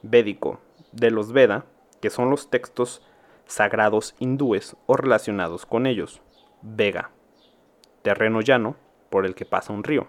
Védico, 0.03 0.61
de 0.93 1.11
los 1.11 1.33
Veda, 1.33 1.65
que 2.01 2.11
son 2.11 2.31
los 2.31 2.51
textos 2.51 3.03
sagrados 3.47 4.15
hindúes 4.19 4.77
o 4.87 4.97
relacionados 4.97 5.67
con 5.67 5.87
ellos. 5.87 6.21
Vega, 6.63 7.11
terreno 8.03 8.41
llano 8.41 8.77
por 9.11 9.27
el 9.27 9.35
que 9.35 9.45
pasa 9.45 9.73
un 9.73 9.85
río. 9.85 10.07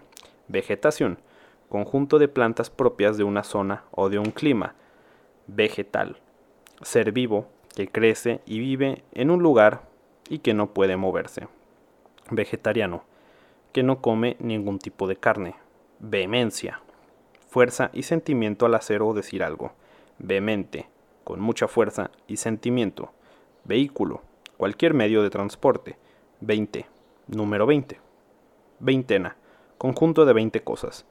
Vegetación, 0.48 1.18
conjunto 1.68 2.18
de 2.18 2.28
plantas 2.28 2.70
propias 2.70 3.16
de 3.16 3.24
una 3.24 3.44
zona 3.44 3.84
o 3.90 4.08
de 4.08 4.18
un 4.18 4.30
clima. 4.30 4.74
Vegetal, 5.46 6.16
ser 6.82 7.12
vivo 7.12 7.48
que 7.74 7.88
crece 7.88 8.40
y 8.46 8.58
vive 8.58 9.04
en 9.12 9.30
un 9.30 9.42
lugar 9.42 9.82
y 10.28 10.38
que 10.38 10.54
no 10.54 10.72
puede 10.72 10.96
moverse. 10.96 11.48
Vegetariano, 12.30 13.04
que 13.72 13.82
no 13.82 14.00
come 14.00 14.36
ningún 14.40 14.78
tipo 14.78 15.06
de 15.06 15.16
carne. 15.16 15.54
Vehemencia, 15.98 16.80
fuerza 17.48 17.90
y 17.92 18.02
sentimiento 18.02 18.66
al 18.66 18.74
hacer 18.74 19.02
o 19.02 19.14
decir 19.14 19.42
algo. 19.42 19.72
Vehemente, 20.18 20.88
con 21.24 21.40
mucha 21.40 21.68
fuerza 21.68 22.10
y 22.26 22.38
sentimiento. 22.38 23.12
Vehículo, 23.64 24.22
cualquier 24.56 24.94
medio 24.94 25.22
de 25.22 25.30
transporte. 25.30 25.96
20, 26.40 26.86
número 27.28 27.66
20. 27.66 28.00
Veintena, 28.78 29.36
conjunto 29.78 30.24
de 30.24 30.32
20 30.32 30.62
cosas. 30.62 31.06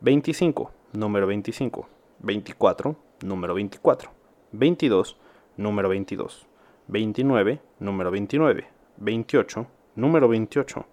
25, 0.00 0.70
número 0.92 1.26
25. 1.26 1.88
24, 2.20 2.96
número 3.22 3.54
24. 3.54 4.10
22, 4.52 5.16
número 5.56 5.88
22. 5.88 6.46
29, 6.88 7.60
número 7.80 8.10
29. 8.10 8.66
28, 8.98 9.66
número 9.94 10.28
28. 10.28 10.86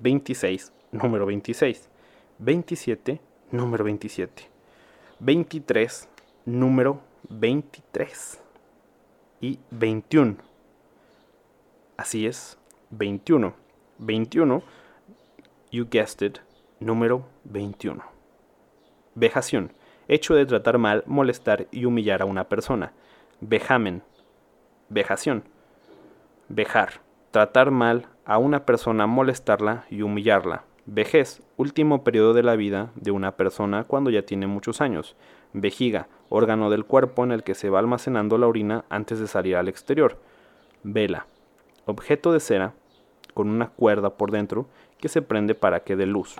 26, 0.00 0.72
número 0.92 1.26
26. 1.26 1.88
27, 2.38 3.20
número 3.50 3.84
27. 3.84 4.48
23, 5.18 6.08
número 6.44 7.00
23. 7.28 8.40
Y 9.40 9.58
21. 9.70 10.36
Así 11.96 12.26
es, 12.26 12.58
21. 12.90 13.54
21, 13.98 14.62
you 15.70 15.86
guessed 15.90 16.22
it, 16.22 16.38
número 16.80 17.26
21. 17.44 18.15
Vejación, 19.16 19.72
hecho 20.08 20.34
de 20.34 20.44
tratar 20.44 20.76
mal, 20.76 21.02
molestar 21.06 21.68
y 21.70 21.86
humillar 21.86 22.20
a 22.20 22.26
una 22.26 22.44
persona. 22.44 22.92
Vejamen, 23.40 24.02
vejación. 24.90 25.44
Vejar, 26.50 27.00
tratar 27.30 27.70
mal 27.70 28.08
a 28.26 28.36
una 28.36 28.66
persona, 28.66 29.06
molestarla 29.06 29.86
y 29.88 30.02
humillarla. 30.02 30.64
Vejez, 30.84 31.42
último 31.56 32.04
periodo 32.04 32.34
de 32.34 32.42
la 32.42 32.56
vida 32.56 32.90
de 32.94 33.10
una 33.10 33.36
persona 33.38 33.84
cuando 33.84 34.10
ya 34.10 34.20
tiene 34.20 34.46
muchos 34.46 34.82
años. 34.82 35.16
Vejiga, 35.54 36.08
órgano 36.28 36.68
del 36.68 36.84
cuerpo 36.84 37.24
en 37.24 37.32
el 37.32 37.42
que 37.42 37.54
se 37.54 37.70
va 37.70 37.78
almacenando 37.78 38.36
la 38.36 38.48
orina 38.48 38.84
antes 38.90 39.18
de 39.18 39.28
salir 39.28 39.56
al 39.56 39.68
exterior. 39.68 40.20
Vela, 40.82 41.26
objeto 41.86 42.32
de 42.32 42.40
cera 42.40 42.74
con 43.32 43.48
una 43.48 43.68
cuerda 43.68 44.10
por 44.10 44.30
dentro 44.30 44.66
que 44.98 45.08
se 45.08 45.22
prende 45.22 45.54
para 45.54 45.80
que 45.80 45.96
dé 45.96 46.04
luz. 46.04 46.36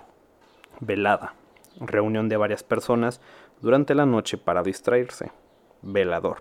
Velada, 0.80 1.34
reunión 1.80 2.28
de 2.28 2.36
varias 2.36 2.62
personas 2.62 3.20
durante 3.60 3.94
la 3.94 4.06
noche 4.06 4.38
para 4.38 4.62
distraerse. 4.62 5.30
Velador, 5.82 6.38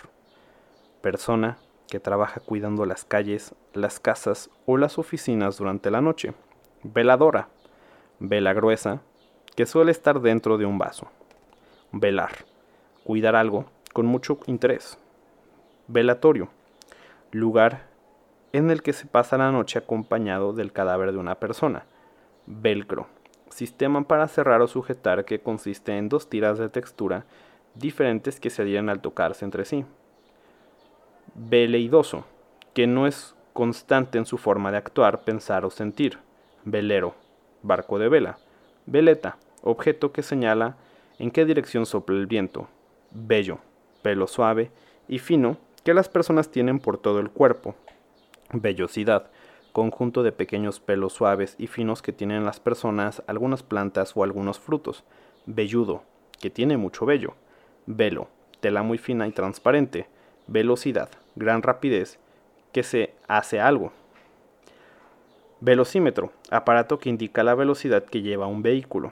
persona 1.02 1.58
que 1.88 2.00
trabaja 2.00 2.40
cuidando 2.40 2.86
las 2.86 3.06
calles, 3.06 3.54
las 3.74 4.00
casas 4.00 4.50
o 4.66 4.78
las 4.78 4.98
oficinas 4.98 5.58
durante 5.58 5.92
la 5.92 6.02
noche. 6.02 6.34
Veladora, 6.84 7.50
vela 8.20 8.54
gruesa, 8.54 9.02
que 9.56 9.66
suele 9.66 9.92
estar 9.92 10.20
dentro 10.22 10.58
de 10.58 10.66
un 10.66 10.78
vaso. 10.78 11.08
Velar, 11.92 12.32
cuidar 13.04 13.36
algo 13.36 13.66
con 13.94 14.06
mucho 14.06 14.40
interés. 14.48 14.98
Velatorio, 15.88 16.50
lugar 17.32 17.88
en 18.52 18.72
el 18.72 18.82
que 18.82 18.94
se 18.94 19.06
pasa 19.06 19.38
la 19.38 19.52
noche 19.52 19.80
acompañado 19.80 20.54
del 20.54 20.72
cadáver 20.72 21.12
de 21.12 21.18
una 21.18 21.36
persona. 21.36 21.86
Velcro, 22.48 23.08
sistema 23.56 24.02
para 24.04 24.28
cerrar 24.28 24.62
o 24.62 24.68
sujetar 24.68 25.24
que 25.24 25.40
consiste 25.40 25.98
en 25.98 26.10
dos 26.10 26.30
tiras 26.30 26.58
de 26.58 26.68
textura 26.68 27.26
diferentes 27.74 28.42
que 28.42 28.50
se 28.50 28.64
adhieren 28.64 28.90
al 28.90 29.00
tocarse 29.00 29.46
entre 29.46 29.64
sí. 29.64 29.86
Veleidoso, 31.36 32.26
que 32.74 32.86
no 32.86 33.08
es 33.08 33.34
constante 33.54 34.18
en 34.18 34.26
su 34.26 34.38
forma 34.38 34.72
de 34.72 34.78
actuar, 34.78 35.24
pensar 35.24 35.64
o 35.64 35.70
sentir. 35.70 36.20
Velero, 36.66 37.16
barco 37.62 37.98
de 37.98 38.10
vela. 38.10 38.38
Veleta, 38.88 39.38
objeto 39.62 40.12
que 40.12 40.22
señala 40.22 40.76
en 41.18 41.32
qué 41.32 41.46
dirección 41.46 41.86
sopla 41.86 42.18
el 42.18 42.28
viento 42.28 42.68
bello, 43.12 43.60
pelo 44.02 44.28
suave 44.28 44.70
y 45.08 45.20
fino 45.20 45.56
que 45.86 45.94
las 45.94 46.10
personas 46.10 46.52
tienen 46.52 46.80
por 46.80 46.98
todo 46.98 47.20
el 47.20 47.30
cuerpo. 47.30 47.76
Vellosidad, 48.52 49.32
conjunto 49.76 50.24
de 50.24 50.32
pequeños 50.32 50.80
pelos 50.80 51.12
suaves 51.12 51.56
y 51.58 51.68
finos 51.68 52.02
que 52.02 52.14
tienen 52.14 52.46
las 52.46 52.62
personas, 52.62 53.22
algunas 53.28 53.62
plantas 53.62 54.14
o 54.16 54.24
algunos 54.24 54.58
frutos. 54.58 55.04
Velludo, 55.46 56.04
que 56.40 56.50
tiene 56.50 56.78
mucho 56.78 57.06
vello. 57.06 57.34
Velo, 57.86 58.30
tela 58.62 58.84
muy 58.84 58.98
fina 58.98 59.28
y 59.28 59.34
transparente. 59.34 60.08
Velocidad, 60.48 61.10
gran 61.36 61.62
rapidez, 61.62 62.20
que 62.72 62.84
se 62.84 63.16
hace 63.28 63.60
algo. 63.60 63.92
Velocímetro, 65.60 66.32
aparato 66.52 66.98
que 66.98 67.10
indica 67.10 67.44
la 67.44 67.54
velocidad 67.54 68.06
que 68.06 68.22
lleva 68.22 68.48
un 68.48 68.62
vehículo. 68.62 69.12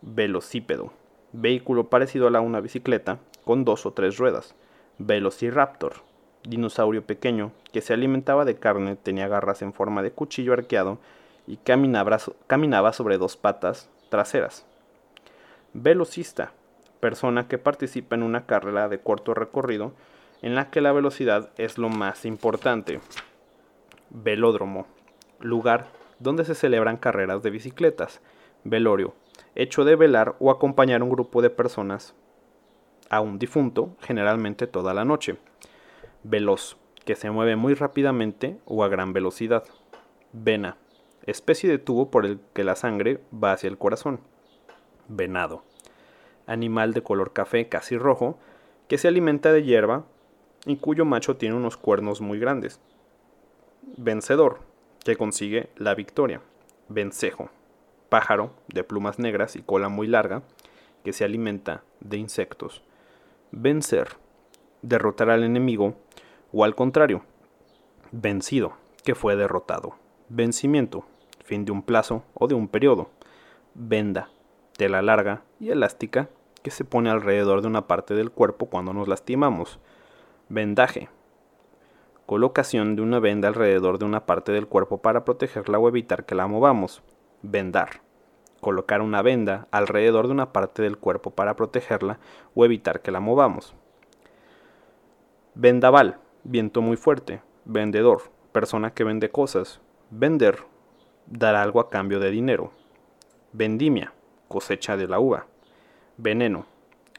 Velocípedo, 0.00 0.94
vehículo 1.32 1.90
parecido 1.90 2.26
a 2.26 2.40
una 2.40 2.60
bicicleta 2.60 3.18
con 3.44 3.66
dos 3.66 3.84
o 3.84 3.92
tres 3.92 4.16
ruedas. 4.16 4.54
Velociraptor, 4.96 5.96
dinosaurio 6.44 7.02
pequeño 7.02 7.52
que 7.72 7.80
se 7.80 7.92
alimentaba 7.92 8.44
de 8.44 8.56
carne, 8.56 8.96
tenía 8.96 9.28
garras 9.28 9.62
en 9.62 9.72
forma 9.72 10.02
de 10.02 10.12
cuchillo 10.12 10.52
arqueado 10.52 10.98
y 11.46 11.56
caminaba, 11.56 12.92
sobre 12.92 13.18
dos 13.18 13.36
patas 13.36 13.88
traseras. 14.08 14.64
Velocista, 15.72 16.52
persona 17.00 17.48
que 17.48 17.58
participa 17.58 18.16
en 18.16 18.22
una 18.22 18.46
carrera 18.46 18.88
de 18.88 19.00
corto 19.00 19.34
recorrido 19.34 19.92
en 20.42 20.54
la 20.54 20.70
que 20.70 20.80
la 20.80 20.92
velocidad 20.92 21.50
es 21.56 21.78
lo 21.78 21.88
más 21.88 22.24
importante. 22.24 23.00
Velódromo, 24.10 24.86
lugar 25.38 25.88
donde 26.18 26.44
se 26.44 26.54
celebran 26.54 26.96
carreras 26.96 27.42
de 27.42 27.50
bicicletas. 27.50 28.20
Velorio, 28.64 29.14
hecho 29.54 29.84
de 29.84 29.96
velar 29.96 30.36
o 30.38 30.50
acompañar 30.50 31.00
a 31.00 31.04
un 31.04 31.10
grupo 31.10 31.42
de 31.42 31.50
personas 31.50 32.14
a 33.08 33.20
un 33.20 33.38
difunto, 33.38 33.96
generalmente 34.02 34.66
toda 34.66 34.94
la 34.94 35.04
noche. 35.04 35.36
Veloz, 36.22 36.76
que 37.04 37.16
se 37.16 37.30
mueve 37.30 37.56
muy 37.56 37.74
rápidamente 37.74 38.58
o 38.66 38.84
a 38.84 38.88
gran 38.88 39.12
velocidad. 39.12 39.64
Vena, 40.32 40.76
especie 41.26 41.68
de 41.70 41.78
tubo 41.78 42.10
por 42.10 42.26
el 42.26 42.40
que 42.52 42.64
la 42.64 42.76
sangre 42.76 43.20
va 43.32 43.52
hacia 43.52 43.68
el 43.68 43.78
corazón. 43.78 44.20
Venado, 45.08 45.64
animal 46.46 46.92
de 46.92 47.02
color 47.02 47.32
café 47.32 47.68
casi 47.68 47.96
rojo, 47.96 48.38
que 48.86 48.98
se 48.98 49.08
alimenta 49.08 49.52
de 49.52 49.62
hierba 49.62 50.04
y 50.66 50.76
cuyo 50.76 51.04
macho 51.04 51.36
tiene 51.36 51.54
unos 51.54 51.76
cuernos 51.76 52.20
muy 52.20 52.38
grandes. 52.38 52.80
Vencedor, 53.96 54.60
que 55.04 55.16
consigue 55.16 55.70
la 55.76 55.94
victoria. 55.94 56.42
Vencejo, 56.88 57.50
pájaro 58.08 58.52
de 58.68 58.84
plumas 58.84 59.18
negras 59.18 59.56
y 59.56 59.62
cola 59.62 59.88
muy 59.88 60.06
larga, 60.06 60.42
que 61.04 61.12
se 61.12 61.24
alimenta 61.24 61.82
de 62.00 62.18
insectos. 62.18 62.82
Vencer, 63.52 64.08
derrotar 64.82 65.30
al 65.30 65.44
enemigo, 65.44 65.94
o 66.52 66.64
al 66.64 66.74
contrario, 66.74 67.22
vencido, 68.12 68.72
que 69.04 69.14
fue 69.14 69.36
derrotado. 69.36 69.94
Vencimiento, 70.28 71.04
fin 71.44 71.64
de 71.64 71.72
un 71.72 71.82
plazo 71.82 72.22
o 72.34 72.48
de 72.48 72.54
un 72.54 72.68
periodo. 72.68 73.10
Venda, 73.74 74.30
tela 74.76 75.02
larga 75.02 75.42
y 75.58 75.70
elástica 75.70 76.28
que 76.62 76.70
se 76.70 76.84
pone 76.84 77.10
alrededor 77.10 77.62
de 77.62 77.68
una 77.68 77.86
parte 77.86 78.14
del 78.14 78.30
cuerpo 78.30 78.66
cuando 78.66 78.92
nos 78.92 79.08
lastimamos. 79.08 79.78
Vendaje, 80.48 81.08
colocación 82.26 82.96
de 82.96 83.02
una 83.02 83.18
venda 83.18 83.48
alrededor 83.48 83.98
de 83.98 84.04
una 84.04 84.26
parte 84.26 84.52
del 84.52 84.66
cuerpo 84.66 84.98
para 84.98 85.24
protegerla 85.24 85.78
o 85.78 85.88
evitar 85.88 86.26
que 86.26 86.34
la 86.34 86.46
movamos. 86.46 87.02
Vendar, 87.42 88.02
colocar 88.60 89.00
una 89.00 89.22
venda 89.22 89.66
alrededor 89.70 90.26
de 90.26 90.32
una 90.32 90.52
parte 90.52 90.82
del 90.82 90.98
cuerpo 90.98 91.30
para 91.30 91.56
protegerla 91.56 92.18
o 92.54 92.64
evitar 92.64 93.00
que 93.00 93.10
la 93.10 93.20
movamos. 93.20 93.74
Vendaval, 95.54 96.18
viento 96.44 96.82
muy 96.82 96.96
fuerte. 96.96 97.42
Vendedor, 97.64 98.22
persona 98.52 98.92
que 98.92 99.04
vende 99.04 99.30
cosas. 99.30 99.80
Vender, 100.10 100.58
dar 101.26 101.54
algo 101.54 101.80
a 101.80 101.90
cambio 101.90 102.20
de 102.20 102.30
dinero. 102.30 102.72
Vendimia, 103.52 104.12
cosecha 104.48 104.96
de 104.96 105.08
la 105.08 105.20
uva. 105.20 105.46
Veneno, 106.16 106.66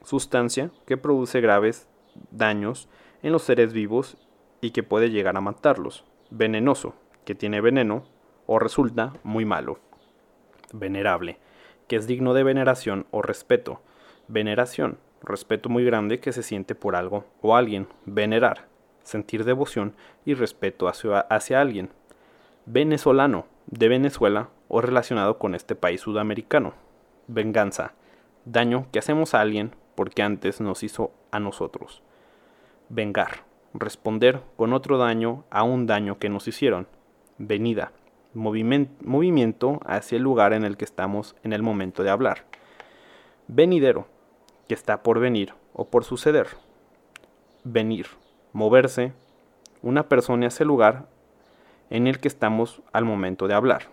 sustancia 0.03 0.71
que 0.85 0.97
produce 0.97 1.41
graves 1.41 1.87
daños 2.31 2.89
en 3.23 3.31
los 3.31 3.43
seres 3.43 3.73
vivos 3.73 4.17
y 4.61 4.71
que 4.71 4.83
puede 4.83 5.09
llegar 5.09 5.37
a 5.37 5.41
matarlos. 5.41 6.05
Venenoso, 6.29 6.95
que 7.25 7.35
tiene 7.35 7.61
veneno 7.61 8.03
o 8.45 8.59
resulta 8.59 9.13
muy 9.23 9.45
malo. 9.45 9.79
Venerable, 10.73 11.37
que 11.87 11.95
es 11.95 12.07
digno 12.07 12.33
de 12.33 12.43
veneración 12.43 13.05
o 13.11 13.21
respeto. 13.21 13.81
Veneración, 14.27 14.97
respeto 15.21 15.69
muy 15.69 15.83
grande 15.83 16.19
que 16.19 16.31
se 16.31 16.43
siente 16.43 16.75
por 16.75 16.95
algo 16.95 17.25
o 17.41 17.55
alguien. 17.55 17.87
Venerar, 18.05 18.67
sentir 19.03 19.43
devoción 19.43 19.93
y 20.25 20.33
respeto 20.33 20.87
hacia, 20.87 21.19
hacia 21.19 21.61
alguien. 21.61 21.89
Venezolano, 22.65 23.45
de 23.67 23.87
Venezuela 23.87 24.49
o 24.67 24.81
relacionado 24.81 25.37
con 25.37 25.55
este 25.55 25.75
país 25.75 26.01
sudamericano. 26.01 26.73
Venganza, 27.27 27.93
daño 28.45 28.87
que 28.91 28.99
hacemos 28.99 29.33
a 29.33 29.41
alguien 29.41 29.75
porque 29.95 30.23
antes 30.23 30.61
nos 30.61 30.83
hizo 30.83 31.11
a 31.31 31.39
nosotros. 31.39 32.01
Vengar, 32.89 33.43
responder 33.73 34.41
con 34.57 34.73
otro 34.73 34.97
daño 34.97 35.45
a 35.49 35.63
un 35.63 35.87
daño 35.87 36.19
que 36.19 36.29
nos 36.29 36.47
hicieron. 36.47 36.87
Venida, 37.37 37.91
movimiento 38.33 39.79
hacia 39.85 40.17
el 40.17 40.23
lugar 40.23 40.53
en 40.53 40.63
el 40.63 40.77
que 40.77 40.85
estamos 40.85 41.35
en 41.43 41.53
el 41.53 41.63
momento 41.63 42.03
de 42.03 42.09
hablar. 42.09 42.45
Venidero, 43.47 44.07
que 44.67 44.73
está 44.73 45.03
por 45.03 45.19
venir 45.19 45.53
o 45.73 45.85
por 45.85 46.03
suceder. 46.03 46.47
Venir, 47.63 48.07
moverse, 48.53 49.13
una 49.81 50.03
persona 50.03 50.47
hacia 50.47 50.63
el 50.63 50.67
lugar 50.67 51.05
en 51.89 52.07
el 52.07 52.19
que 52.19 52.27
estamos 52.27 52.81
al 52.91 53.05
momento 53.05 53.47
de 53.47 53.53
hablar. 53.53 53.83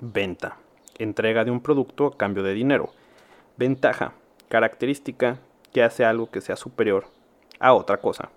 Venta, 0.00 0.56
entrega 0.98 1.44
de 1.44 1.50
un 1.50 1.60
producto 1.60 2.06
a 2.06 2.16
cambio 2.16 2.42
de 2.42 2.54
dinero. 2.54 2.90
Ventaja, 3.56 4.12
característica 4.48 5.38
que 5.72 5.82
hace 5.82 6.04
algo 6.04 6.30
que 6.30 6.40
sea 6.40 6.56
superior 6.56 7.06
a 7.58 7.74
otra 7.74 7.98
cosa. 7.98 8.30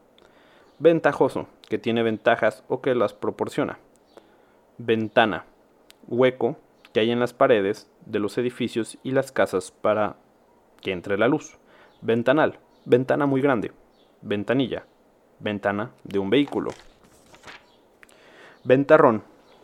Ventajoso, 0.80 1.48
que 1.70 1.78
tiene 1.78 2.04
ventajas 2.04 2.64
o 2.68 2.82
que 2.82 2.96
las 2.96 3.14
proporciona. 3.14 3.80
Ventana, 4.78 5.46
hueco 6.08 6.58
que 6.94 7.00
hay 7.00 7.12
en 7.12 7.20
las 7.20 7.34
paredes 7.34 7.90
de 8.06 8.20
los 8.20 8.38
edificios 8.38 8.98
y 9.04 9.12
las 9.12 9.32
casas 9.32 9.72
para 9.72 10.16
que 10.82 10.92
entre 10.92 11.18
la 11.18 11.28
luz. 11.28 11.58
Ventanal, 12.02 12.60
ventana 12.86 13.26
muy 13.26 13.42
grande. 13.42 13.72
Ventanilla, 14.22 14.86
ventana 15.44 15.92
de 16.04 16.20
un 16.20 16.30
vehículo. 16.30 16.72
Ventarrón, 18.64 19.24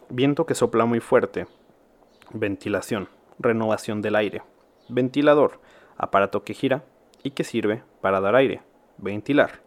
viento 0.09 0.45
que 0.45 0.53
sopla 0.53 0.85
muy 0.85 0.99
fuerte. 0.99 1.47
Ventilación, 2.33 3.07
renovación 3.39 4.01
del 4.01 4.17
aire. 4.17 4.43
Ventilador, 4.89 5.61
aparato 5.97 6.43
que 6.43 6.53
gira 6.53 6.83
y 7.23 7.31
que 7.31 7.45
sirve 7.45 7.81
para 8.01 8.19
dar 8.19 8.35
aire. 8.35 8.61
Ventilar, 8.97 9.61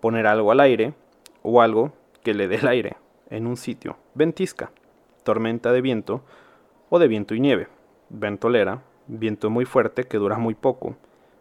poner 0.00 0.26
algo 0.26 0.50
al 0.50 0.60
aire 0.60 0.94
o 1.42 1.60
algo 1.60 1.92
que 2.22 2.32
le 2.32 2.48
dé 2.48 2.56
el 2.56 2.68
aire 2.68 2.96
en 3.28 3.46
un 3.46 3.58
sitio. 3.58 3.98
Ventisca, 4.14 4.72
tormenta 5.24 5.72
de 5.72 5.82
viento 5.82 6.24
o 6.88 6.98
de 6.98 7.08
viento 7.08 7.34
y 7.34 7.40
nieve. 7.40 7.68
Ventolera, 8.08 8.82
viento 9.06 9.50
muy 9.50 9.66
fuerte 9.66 10.04
que 10.04 10.16
dura 10.16 10.38
muy 10.38 10.54
poco. 10.54 10.96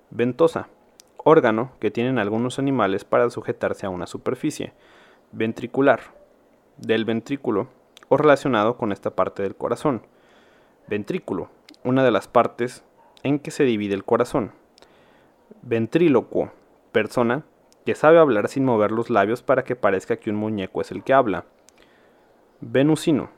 Ventosa, 0.10 0.68
órgano 1.24 1.72
que 1.80 1.92
tienen 1.92 2.20
algunos 2.20 2.60
animales 2.60 3.06
para 3.06 3.30
sujetarse 3.30 3.86
a 3.86 3.90
una 3.90 4.08
superficie, 4.08 4.74
ventricular, 5.32 6.02
del 6.78 7.06
ventrículo 7.06 7.68
o 8.10 8.18
relacionado 8.18 8.78
con 8.78 8.92
esta 8.92 9.12
parte 9.12 9.44
del 9.44 9.56
corazón. 9.56 10.04
Ventrículo, 10.88 11.50
una 11.84 12.04
de 12.04 12.12
las 12.12 12.28
partes 12.28 12.84
en 13.24 13.40
que 13.40 13.52
se 13.52 13.64
divide 13.64 13.94
el 13.94 14.04
corazón. 14.04 14.52
Ventrílocuo, 15.62 16.52
persona 16.92 17.44
que 17.86 17.96
sabe 17.96 18.20
hablar 18.20 18.48
sin 18.48 18.66
mover 18.66 18.92
los 18.92 19.10
labios 19.10 19.44
para 19.44 19.64
que 19.64 19.76
parezca 19.76 20.18
que 20.18 20.30
un 20.30 20.36
muñeco 20.36 20.82
es 20.82 20.92
el 20.92 21.04
que 21.04 21.14
habla. 21.14 21.46
Venusino, 22.62 23.30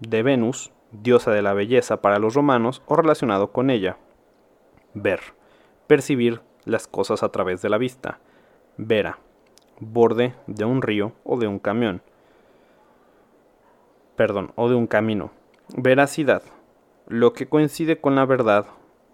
de 0.00 0.22
Venus, 0.22 0.72
diosa 0.90 1.32
de 1.32 1.42
la 1.42 1.54
belleza 1.54 2.00
para 2.00 2.18
los 2.18 2.34
romanos 2.34 2.82
o 2.86 2.96
relacionado 2.96 3.52
con 3.52 3.70
ella. 3.70 3.98
Ver, 4.94 5.20
percibir 5.86 6.40
las 6.64 6.86
cosas 6.86 7.22
a 7.22 7.30
través 7.30 7.62
de 7.62 7.68
la 7.68 7.78
vista. 7.78 8.18
Vera, 8.76 9.18
borde 9.80 10.34
de 10.46 10.64
un 10.64 10.82
río 10.82 11.12
o 11.24 11.38
de 11.38 11.46
un 11.46 11.58
camión. 11.58 12.02
Perdón, 14.16 14.52
o 14.56 14.68
de 14.68 14.74
un 14.74 14.86
camino. 14.86 15.32
Veracidad, 15.76 16.42
lo 17.06 17.32
que 17.32 17.48
coincide 17.48 18.00
con 18.00 18.14
la 18.14 18.26
verdad 18.26 18.66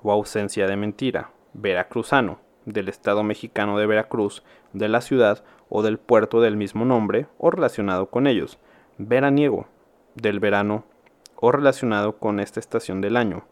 o 0.03 0.13
ausencia 0.13 0.67
de 0.67 0.77
mentira. 0.77 1.31
Veracruzano, 1.53 2.39
del 2.65 2.89
estado 2.89 3.23
mexicano 3.23 3.79
de 3.79 3.87
Veracruz, 3.87 4.45
de 4.73 4.89
la 4.89 5.01
ciudad 5.01 5.43
o 5.69 5.83
del 5.83 5.99
puerto 5.99 6.41
del 6.41 6.57
mismo 6.57 6.85
nombre 6.85 7.27
o 7.39 7.51
relacionado 7.51 8.07
con 8.07 8.27
ellos. 8.27 8.59
Veraniego, 8.99 9.67
del 10.15 10.41
verano 10.41 10.85
o 11.37 11.53
relacionado 11.53 12.19
con 12.19 12.41
esta 12.41 12.61
estación 12.61 13.01
del 13.01 13.17
año. 13.17 13.45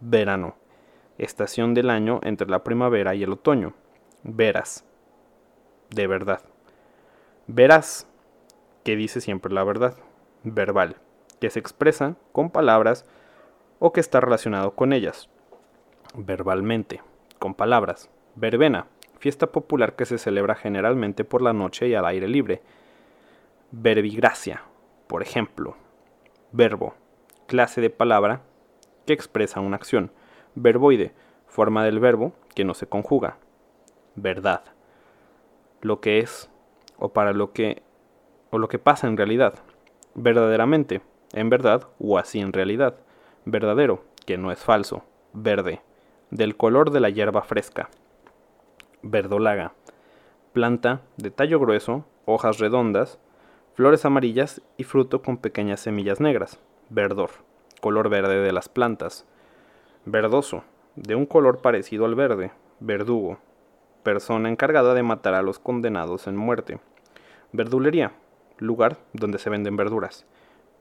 Verano, 0.00 0.56
estación 1.18 1.74
del 1.74 1.90
año 1.90 2.20
entre 2.22 2.48
la 2.48 2.64
primavera 2.64 3.14
y 3.14 3.22
el 3.22 3.32
otoño. 3.32 3.74
Veras, 4.22 4.84
de 5.90 6.06
verdad. 6.06 6.42
Verás, 7.46 8.08
que 8.84 8.96
dice 8.96 9.20
siempre 9.20 9.52
la 9.52 9.64
verdad. 9.64 9.96
Verbal, 10.42 10.96
que 11.40 11.50
se 11.50 11.58
expresa 11.58 12.16
con 12.32 12.50
palabras 12.50 13.06
o 13.78 13.92
que 13.92 14.00
está 14.00 14.20
relacionado 14.20 14.74
con 14.74 14.92
ellas. 14.92 15.28
Verbalmente, 16.14 17.02
con 17.38 17.54
palabras. 17.54 18.10
Verbena, 18.34 18.86
fiesta 19.18 19.46
popular 19.52 19.96
que 19.96 20.06
se 20.06 20.18
celebra 20.18 20.54
generalmente 20.54 21.24
por 21.24 21.42
la 21.42 21.52
noche 21.52 21.88
y 21.88 21.94
al 21.94 22.06
aire 22.06 22.28
libre. 22.28 22.62
Verbigracia, 23.70 24.62
por 25.06 25.22
ejemplo. 25.22 25.76
Verbo, 26.52 26.94
clase 27.46 27.80
de 27.80 27.90
palabra 27.90 28.42
que 29.06 29.12
expresa 29.12 29.60
una 29.60 29.76
acción. 29.76 30.12
Verboide, 30.54 31.12
forma 31.46 31.84
del 31.84 32.00
verbo 32.00 32.32
que 32.54 32.64
no 32.64 32.74
se 32.74 32.86
conjuga. 32.86 33.38
Verdad, 34.14 34.62
lo 35.80 36.00
que 36.00 36.18
es 36.18 36.50
o 36.98 37.12
para 37.12 37.32
lo 37.32 37.52
que 37.52 37.82
o 38.50 38.58
lo 38.58 38.68
que 38.68 38.78
pasa 38.78 39.08
en 39.08 39.16
realidad. 39.16 39.54
Verdaderamente, 40.14 41.00
en 41.32 41.50
verdad 41.50 41.88
o 41.98 42.18
así 42.18 42.40
en 42.40 42.52
realidad. 42.52 42.94
Verdadero, 43.44 44.04
que 44.26 44.38
no 44.38 44.52
es 44.52 44.60
falso. 44.60 45.02
Verde, 45.32 45.82
del 46.30 46.56
color 46.56 46.90
de 46.90 47.00
la 47.00 47.10
hierba 47.10 47.42
fresca. 47.42 47.90
Verdolaga, 49.02 49.72
planta 50.52 51.00
de 51.16 51.30
tallo 51.30 51.58
grueso, 51.58 52.04
hojas 52.26 52.58
redondas, 52.58 53.18
flores 53.74 54.04
amarillas 54.04 54.62
y 54.76 54.84
fruto 54.84 55.20
con 55.20 55.38
pequeñas 55.38 55.80
semillas 55.80 56.20
negras. 56.20 56.60
Verdor, 56.90 57.30
color 57.80 58.08
verde 58.08 58.40
de 58.40 58.52
las 58.52 58.68
plantas. 58.68 59.26
Verdoso, 60.06 60.64
de 60.96 61.14
un 61.14 61.24
color 61.24 61.62
parecido 61.62 62.04
al 62.04 62.14
verde. 62.14 62.52
Verdugo, 62.78 63.38
persona 64.02 64.50
encargada 64.50 64.92
de 64.92 65.02
matar 65.02 65.32
a 65.32 65.40
los 65.40 65.58
condenados 65.58 66.26
en 66.26 66.36
muerte. 66.36 66.78
Verdulería, 67.52 68.12
lugar 68.58 68.98
donde 69.14 69.38
se 69.38 69.48
venden 69.48 69.76
verduras. 69.76 70.26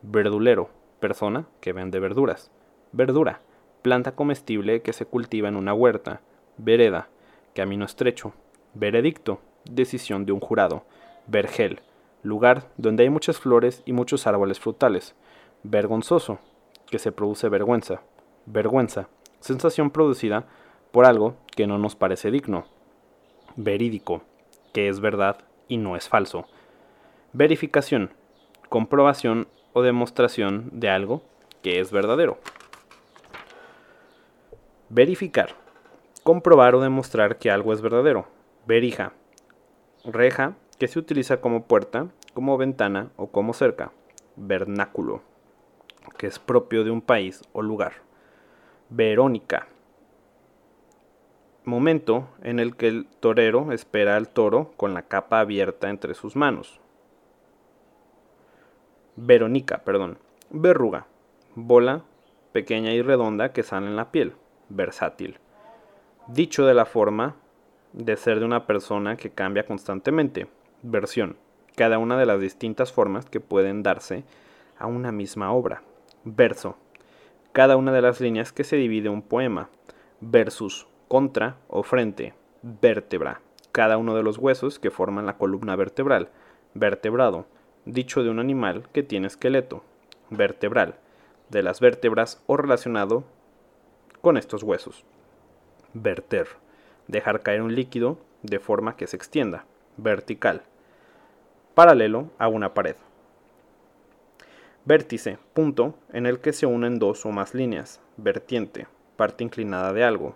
Verdulero, 0.02 0.70
persona 1.00 1.48
que 1.62 1.72
vende 1.72 2.02
verduras. 2.02 2.52
Verdura, 2.92 3.40
planta 3.82 4.14
comestible 4.14 4.82
que 4.82 4.92
se 4.92 5.06
cultiva 5.06 5.48
en 5.48 5.56
una 5.56 5.74
huerta. 5.74 6.20
Vereda, 6.58 7.08
camino 7.56 7.86
estrecho. 7.86 8.34
Veredicto, 8.74 9.40
decisión 9.64 10.26
de 10.26 10.34
un 10.34 10.42
jurado. 10.42 10.84
Vergel, 11.28 11.80
lugar 12.24 12.70
donde 12.76 13.04
hay 13.04 13.10
muchas 13.10 13.40
flores 13.40 13.84
y 13.86 13.94
muchos 13.94 14.28
árboles 14.28 14.60
frutales. 14.60 15.16
Vergonzoso, 15.64 16.40
que 16.88 17.00
se 17.00 17.14
produce 17.14 17.48
vergüenza. 17.48 18.02
Vergüenza, 18.46 19.08
sensación 19.40 19.90
producida 19.90 20.46
por 20.92 21.06
algo 21.06 21.36
que 21.56 21.66
no 21.66 21.78
nos 21.78 21.96
parece 21.96 22.30
digno. 22.30 22.66
Verídico, 23.56 24.22
que 24.74 24.90
es 24.90 25.00
verdad 25.00 25.38
y 25.68 25.78
no 25.78 25.96
es 25.96 26.10
falso. 26.10 26.46
Verificación, 27.32 28.12
comprobación 28.70 29.48
o 29.74 29.82
demostración 29.82 30.70
de 30.74 30.90
algo 30.90 31.24
que 31.62 31.80
es 31.80 31.92
verdadero. 31.92 32.38
Verificar, 34.90 35.56
comprobar 36.24 36.76
o 36.76 36.82
demostrar 36.82 37.38
que 37.38 37.50
algo 37.50 37.74
es 37.74 37.82
verdadero. 37.82 38.28
Verija, 38.68 39.14
reja 40.04 40.56
que 40.78 40.88
se 40.88 41.00
utiliza 41.00 41.42
como 41.42 41.64
puerta, 41.64 42.08
como 42.34 42.58
ventana 42.58 43.10
o 43.16 43.28
como 43.28 43.54
cerca. 43.54 43.92
Vernáculo, 44.36 45.22
que 46.18 46.28
es 46.28 46.40
propio 46.40 46.84
de 46.84 46.92
un 46.92 47.02
país 47.02 47.42
o 47.54 47.62
lugar. 47.62 47.94
Verónica, 48.96 49.66
momento 51.64 52.30
en 52.44 52.60
el 52.60 52.76
que 52.76 52.88
el 52.88 53.08
torero 53.20 53.72
espera 53.72 54.18
al 54.18 54.30
toro 54.30 54.72
con 54.78 54.94
la 54.94 55.02
capa 55.02 55.40
abierta 55.40 55.90
entre 55.90 56.14
sus 56.14 56.36
manos. 56.36 56.80
Verónica, 59.16 59.80
perdón. 59.80 60.20
Verruga, 60.52 61.08
bola 61.56 62.04
pequeña 62.52 62.94
y 62.94 63.02
redonda 63.02 63.52
que 63.52 63.64
sale 63.64 63.88
en 63.88 63.96
la 63.96 64.12
piel. 64.12 64.36
Versátil. 64.70 65.40
Dicho 66.28 66.64
de 66.68 66.76
la 66.76 66.86
forma 66.86 67.36
de 67.94 68.16
ser 68.16 68.38
de 68.38 68.46
una 68.46 68.68
persona 68.68 69.18
que 69.18 69.32
cambia 69.32 69.66
constantemente. 69.66 70.46
Versión. 70.84 71.38
Cada 71.76 71.98
una 71.98 72.16
de 72.16 72.28
las 72.28 72.40
distintas 72.40 72.94
formas 72.94 73.26
que 73.26 73.40
pueden 73.40 73.82
darse 73.82 74.24
a 74.78 74.86
una 74.86 75.12
misma 75.12 75.52
obra. 75.52 75.82
Verso. 76.26 76.78
Cada 77.54 77.78
una 77.78 77.92
de 77.92 78.02
las 78.02 78.20
líneas 78.20 78.52
que 78.52 78.64
se 78.64 78.78
divide 78.78 79.10
un 79.10 79.22
poema. 79.22 79.70
Versus 80.22 80.88
contra 81.08 81.58
o 81.68 81.84
frente, 81.84 82.34
vértebra, 82.64 83.42
cada 83.72 83.98
uno 83.98 84.16
de 84.16 84.24
los 84.24 84.40
huesos 84.40 84.80
que 84.80 84.90
forman 84.90 85.28
la 85.28 85.38
columna 85.38 85.76
vertebral, 85.76 86.30
vertebrado, 86.74 87.46
dicho 87.86 88.24
de 88.24 88.32
un 88.32 88.40
animal 88.40 88.88
que 88.92 89.04
tiene 89.04 89.28
esqueleto, 89.28 89.84
vertebral, 90.32 90.96
de 91.50 91.62
las 91.62 91.80
vértebras 91.80 92.42
o 92.48 92.58
relacionado 92.58 93.24
con 94.22 94.38
estos 94.38 94.64
huesos. 94.64 95.04
Verter, 95.94 96.48
dejar 97.08 97.42
caer 97.42 97.62
un 97.62 97.76
líquido 97.76 98.18
de 98.42 98.58
forma 98.58 98.96
que 98.96 99.06
se 99.06 99.16
extienda, 99.16 99.66
vertical, 99.98 100.64
paralelo 101.76 102.32
a 102.40 102.48
una 102.48 102.74
pared. 102.74 102.96
Vértice, 104.86 105.40
punto 105.54 105.96
en 106.12 106.26
el 106.26 106.42
que 106.42 106.52
se 106.52 106.66
unen 106.66 107.00
dos 107.00 107.26
o 107.26 107.32
más 107.32 107.54
líneas, 107.54 108.02
vertiente, 108.18 108.86
parte 109.16 109.46
inclinada 109.46 109.94
de 109.94 110.04
algo, 110.04 110.36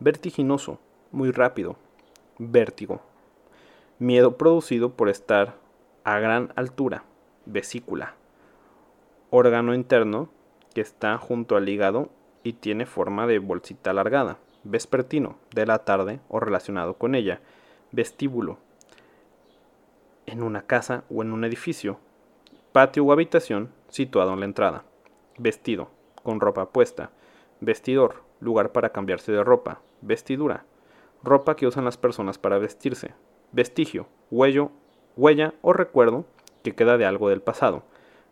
vertiginoso, 0.00 0.78
muy 1.12 1.30
rápido, 1.30 1.76
vértigo, 2.36 3.00
miedo 3.98 4.36
producido 4.36 4.92
por 4.92 5.08
estar 5.08 5.56
a 6.04 6.18
gran 6.18 6.52
altura, 6.56 7.04
vesícula, 7.46 8.16
órgano 9.30 9.74
interno 9.74 10.28
que 10.74 10.82
está 10.82 11.16
junto 11.16 11.56
al 11.56 11.66
hígado 11.66 12.10
y 12.42 12.52
tiene 12.52 12.84
forma 12.84 13.26
de 13.26 13.38
bolsita 13.38 13.92
alargada, 13.92 14.36
vespertino, 14.62 15.38
de 15.54 15.64
la 15.64 15.86
tarde 15.86 16.20
o 16.28 16.38
relacionado 16.38 16.98
con 16.98 17.14
ella, 17.14 17.40
vestíbulo, 17.92 18.58
en 20.26 20.42
una 20.42 20.66
casa 20.66 21.04
o 21.08 21.22
en 21.22 21.32
un 21.32 21.44
edificio, 21.44 21.98
patio 22.72 23.02
o 23.06 23.12
habitación 23.12 23.70
situado 23.88 24.32
en 24.32 24.40
la 24.40 24.46
entrada, 24.46 24.84
vestido, 25.38 25.90
con 26.22 26.40
ropa 26.40 26.70
puesta, 26.70 27.10
vestidor, 27.60 28.22
lugar 28.40 28.72
para 28.72 28.90
cambiarse 28.90 29.32
de 29.32 29.44
ropa, 29.44 29.80
vestidura, 30.00 30.64
ropa 31.22 31.56
que 31.56 31.66
usan 31.66 31.84
las 31.84 31.96
personas 31.96 32.38
para 32.38 32.58
vestirse, 32.58 33.14
vestigio, 33.52 34.06
huello, 34.30 34.70
huella 35.16 35.54
o 35.62 35.72
recuerdo 35.72 36.24
que 36.62 36.74
queda 36.74 36.98
de 36.98 37.06
algo 37.06 37.28
del 37.28 37.42
pasado, 37.42 37.84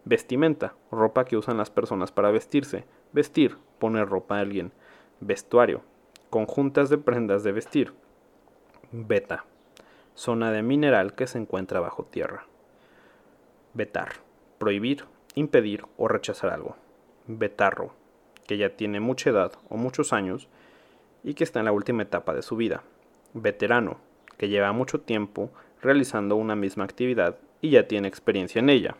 vestimenta, 0.04 0.74
ropa 0.90 1.24
que 1.24 1.36
usan 1.36 1.56
las 1.56 1.70
personas 1.70 2.12
para 2.12 2.30
vestirse, 2.30 2.84
vestir, 3.12 3.56
poner 3.78 4.08
ropa 4.08 4.36
a 4.36 4.40
alguien, 4.40 4.72
vestuario, 5.20 5.82
conjuntas 6.30 6.90
de 6.90 6.98
prendas 6.98 7.42
de 7.42 7.52
vestir, 7.52 7.94
beta, 8.92 9.44
zona 10.14 10.52
de 10.52 10.62
mineral 10.62 11.14
que 11.14 11.26
se 11.26 11.38
encuentra 11.38 11.80
bajo 11.80 12.04
tierra, 12.04 12.46
vetar, 13.72 14.12
prohibir, 14.58 15.04
impedir 15.34 15.84
o 15.96 16.08
rechazar 16.08 16.52
algo, 16.52 16.76
vetarro, 17.26 17.94
que 18.46 18.56
ya 18.56 18.70
tiene 18.70 19.00
mucha 19.00 19.30
edad 19.30 19.52
o 19.68 19.76
muchos 19.76 20.12
años 20.12 20.48
y 21.22 21.34
que 21.34 21.44
está 21.44 21.60
en 21.60 21.66
la 21.66 21.72
última 21.72 22.02
etapa 22.02 22.34
de 22.34 22.42
su 22.42 22.56
vida. 22.56 22.82
Veterano, 23.32 23.98
que 24.36 24.48
lleva 24.48 24.72
mucho 24.72 25.00
tiempo 25.00 25.50
realizando 25.80 26.36
una 26.36 26.54
misma 26.54 26.84
actividad 26.84 27.38
y 27.60 27.70
ya 27.70 27.88
tiene 27.88 28.08
experiencia 28.08 28.58
en 28.58 28.70
ella. 28.70 28.96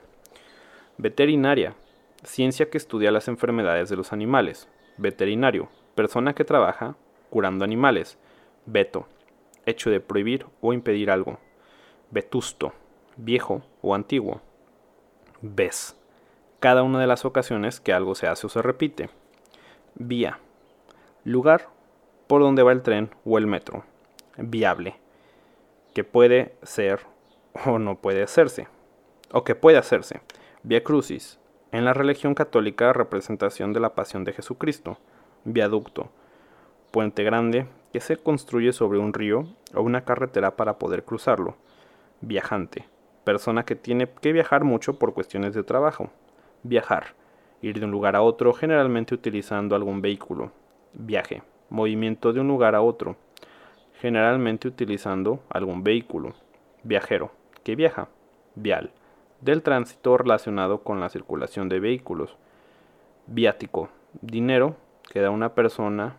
Veterinaria, 0.97 1.75
ciencia 2.23 2.71
que 2.71 2.79
estudia 2.79 3.11
las 3.11 3.29
enfermedades 3.29 3.89
de 3.89 3.97
los 3.97 4.13
animales. 4.13 4.69
Veterinario, 4.97 5.69
persona 5.95 6.35
que 6.35 6.45
trabaja 6.45 6.97
curando 7.31 7.65
animales. 7.65 8.19
Veto, 8.67 9.07
hecho 9.67 9.91
de 9.91 10.01
prohibir 10.01 10.47
o 10.61 10.73
impedir 10.73 11.11
algo. 11.11 11.39
Vetusto, 12.11 12.73
viejo 13.17 13.63
o 13.83 13.95
antiguo. 13.95 14.41
Ves, 15.43 15.97
cada 16.65 16.83
una 16.83 16.99
de 16.99 17.07
las 17.07 17.27
ocasiones 17.27 17.79
que 17.79 17.93
algo 17.93 18.15
se 18.15 18.27
hace 18.27 18.47
o 18.47 18.49
se 18.49 18.63
repite. 18.63 19.11
Vía. 19.97 20.39
Lugar 21.23 21.69
por 22.27 22.41
donde 22.41 22.63
va 22.63 22.73
el 22.73 22.81
tren 22.81 23.11
o 23.27 23.37
el 23.37 23.47
metro. 23.47 23.85
Viable. 24.39 24.97
Que 25.93 26.05
puede 26.05 26.55
ser 26.63 27.01
o 27.67 27.79
no 27.79 27.97
puede 27.97 28.23
hacerse. 28.23 28.67
O 29.31 29.45
que 29.45 29.55
puede 29.55 29.77
hacerse. 29.77 30.23
Via 30.63 30.83
Crucis. 30.83 31.39
En 31.71 31.85
la 31.85 31.93
religión 31.93 32.35
católica, 32.35 32.95
representación 32.95 33.75
de 33.75 33.81
la 33.81 33.95
pasión 33.95 34.25
de 34.25 34.33
Jesucristo. 34.33 34.97
Viaducto. 35.45 36.09
Puente 36.93 37.25
grande 37.25 37.67
que 37.93 38.01
se 38.01 38.17
construye 38.17 38.73
sobre 38.73 38.99
un 38.99 39.13
río 39.13 39.49
o 39.75 39.83
una 39.83 40.07
carretera 40.07 40.57
para 40.57 40.79
poder 40.79 41.05
cruzarlo. 41.05 41.59
Viajante. 42.23 42.89
Persona 43.23 43.67
que 43.67 43.77
tiene 43.77 44.09
que 44.09 44.33
viajar 44.33 44.65
mucho 44.65 44.99
por 44.99 45.13
cuestiones 45.13 45.53
de 45.53 45.63
trabajo. 45.63 46.09
Viajar 46.65 47.15
ir 47.61 47.79
de 47.79 47.85
un 47.85 47.91
lugar 47.91 48.17
a 48.17 48.23
otro 48.23 48.53
generalmente 48.53 49.15
utilizando 49.15 49.75
algún 49.75 50.03
vehículo. 50.03 50.51
Viaje, 50.93 51.43
movimiento 51.71 52.33
de 52.33 52.41
un 52.41 52.49
lugar 52.49 52.75
a 52.75 52.83
otro, 52.83 53.17
generalmente 54.01 54.69
utilizando 54.69 55.41
algún 55.49 55.83
vehículo. 55.83 56.35
Viajero, 56.83 57.33
que 57.63 57.75
viaja. 57.77 58.09
Vial, 58.55 58.91
del 59.41 59.63
tránsito 59.63 60.17
relacionado 60.17 60.83
con 60.83 61.01
la 61.01 61.09
circulación 61.09 61.69
de 61.69 61.81
vehículos. 61.81 62.37
Viático, 63.27 63.89
dinero 64.21 64.77
que 65.11 65.21
da 65.21 65.31
una 65.31 65.55
persona, 65.55 66.17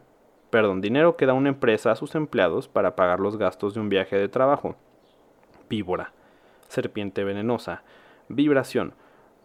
perdón, 0.49 0.81
dinero 0.81 1.15
que 1.15 1.25
da 1.25 1.33
una 1.33 1.49
empresa 1.49 1.91
a 1.91 1.95
sus 1.95 2.15
empleados 2.15 2.67
para 2.67 2.95
pagar 2.95 3.19
los 3.19 3.37
gastos 3.37 3.73
de 3.73 3.79
un 3.79 3.89
viaje 3.89 4.17
de 4.17 4.29
trabajo. 4.29 4.75
Víbora, 5.69 6.11
serpiente 6.67 7.23
venenosa. 7.23 7.83
Vibración, 8.27 8.93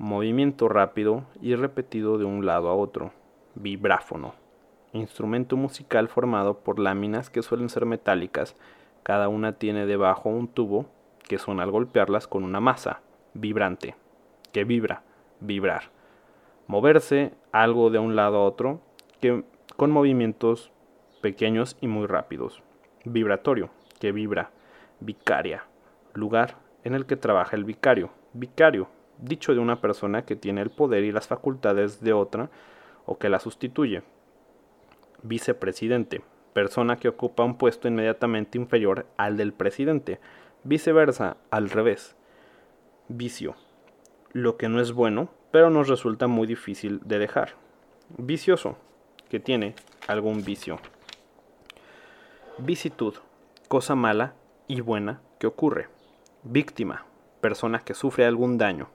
movimiento 0.00 0.70
rápido 0.70 1.24
y 1.42 1.54
repetido 1.54 2.16
de 2.16 2.24
un 2.24 2.46
lado 2.46 2.70
a 2.70 2.74
otro. 2.74 3.12
Vibráfono. 3.54 4.32
Instrumento 4.94 5.58
musical 5.58 6.08
formado 6.08 6.60
por 6.60 6.78
láminas 6.78 7.28
que 7.28 7.42
suelen 7.42 7.68
ser 7.68 7.84
metálicas. 7.84 8.56
Cada 9.02 9.28
una 9.28 9.58
tiene 9.58 9.84
debajo 9.84 10.30
un 10.30 10.48
tubo 10.48 10.86
que 11.28 11.36
suena 11.36 11.64
al 11.64 11.70
golpearlas 11.70 12.26
con 12.26 12.44
una 12.44 12.60
masa. 12.60 13.02
Vibrante. 13.34 13.94
Que 14.52 14.64
vibra. 14.64 15.02
Vibrar. 15.40 15.90
Moverse 16.66 17.34
algo 17.52 17.90
de 17.90 17.98
un 17.98 18.16
lado 18.16 18.38
a 18.38 18.44
otro 18.44 18.80
que, 19.20 19.44
con 19.76 19.90
movimientos 19.90 20.72
pequeños 21.20 21.76
y 21.82 21.88
muy 21.88 22.06
rápidos. 22.06 22.62
Vibratorio. 23.04 23.68
Que 23.98 24.12
vibra. 24.12 24.50
Vicaria. 25.00 25.64
Lugar 26.14 26.56
en 26.84 26.94
el 26.94 27.04
que 27.04 27.16
trabaja 27.16 27.54
el 27.54 27.64
vicario. 27.64 28.08
Vicario 28.32 28.88
dicho 29.22 29.54
de 29.54 29.60
una 29.60 29.80
persona 29.80 30.24
que 30.24 30.36
tiene 30.36 30.62
el 30.62 30.70
poder 30.70 31.04
y 31.04 31.12
las 31.12 31.28
facultades 31.28 32.00
de 32.00 32.12
otra 32.12 32.50
o 33.06 33.18
que 33.18 33.28
la 33.28 33.38
sustituye. 33.38 34.02
Vicepresidente, 35.22 36.22
persona 36.52 36.96
que 36.96 37.08
ocupa 37.08 37.44
un 37.44 37.56
puesto 37.56 37.88
inmediatamente 37.88 38.58
inferior 38.58 39.06
al 39.16 39.36
del 39.36 39.52
presidente. 39.52 40.20
Viceversa, 40.64 41.36
al 41.50 41.70
revés. 41.70 42.16
Vicio. 43.08 43.54
Lo 44.32 44.56
que 44.56 44.68
no 44.68 44.80
es 44.80 44.92
bueno, 44.92 45.30
pero 45.50 45.70
nos 45.70 45.88
resulta 45.88 46.26
muy 46.26 46.46
difícil 46.46 47.00
de 47.04 47.18
dejar. 47.18 47.54
Vicioso. 48.16 48.76
Que 49.28 49.40
tiene 49.40 49.74
algún 50.08 50.44
vicio. 50.44 50.78
Visitud. 52.58 53.14
Cosa 53.68 53.94
mala 53.94 54.34
y 54.66 54.80
buena 54.80 55.20
que 55.38 55.46
ocurre. 55.46 55.88
Víctima. 56.42 57.06
Persona 57.40 57.80
que 57.80 57.94
sufre 57.94 58.26
algún 58.26 58.58
daño. 58.58 58.88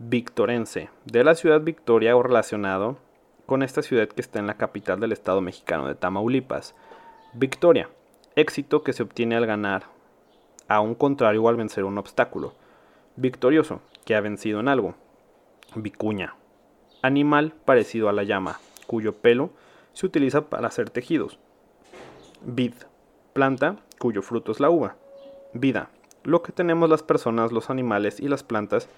Victorense. 0.00 0.90
De 1.06 1.24
la 1.24 1.34
ciudad 1.34 1.60
Victoria 1.60 2.16
o 2.16 2.22
relacionado 2.22 2.98
con 3.46 3.64
esta 3.64 3.82
ciudad 3.82 4.06
que 4.06 4.20
está 4.20 4.38
en 4.38 4.46
la 4.46 4.56
capital 4.56 5.00
del 5.00 5.10
estado 5.10 5.40
mexicano 5.40 5.88
de 5.88 5.96
Tamaulipas. 5.96 6.76
Victoria. 7.32 7.88
Éxito 8.36 8.84
que 8.84 8.92
se 8.92 9.02
obtiene 9.02 9.34
al 9.34 9.46
ganar 9.46 9.86
a 10.68 10.80
un 10.80 10.94
contrario 10.94 11.42
o 11.42 11.48
al 11.48 11.56
vencer 11.56 11.82
un 11.82 11.98
obstáculo. 11.98 12.54
Victorioso, 13.16 13.80
que 14.04 14.14
ha 14.14 14.20
vencido 14.20 14.60
en 14.60 14.68
algo. 14.68 14.94
Vicuña. 15.74 16.36
Animal 17.02 17.54
parecido 17.64 18.08
a 18.08 18.12
la 18.12 18.22
llama, 18.22 18.60
cuyo 18.86 19.16
pelo 19.16 19.50
se 19.94 20.06
utiliza 20.06 20.42
para 20.42 20.68
hacer 20.68 20.90
tejidos. 20.90 21.40
Vid. 22.42 22.74
Planta 23.32 23.74
cuyo 23.98 24.22
fruto 24.22 24.52
es 24.52 24.60
la 24.60 24.70
uva. 24.70 24.94
Vida. 25.54 25.90
Lo 26.22 26.42
que 26.42 26.52
tenemos 26.52 26.88
las 26.88 27.02
personas, 27.02 27.50
los 27.50 27.68
animales 27.68 28.20
y 28.20 28.28
las 28.28 28.44
plantas 28.44 28.88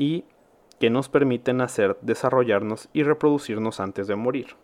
y 0.00 0.24
que 0.78 0.88
nos 0.88 1.10
permiten 1.10 1.60
hacer, 1.60 1.98
desarrollarnos 2.00 2.88
y 2.94 3.02
reproducirnos 3.02 3.80
antes 3.80 4.06
de 4.06 4.16
morir. 4.16 4.56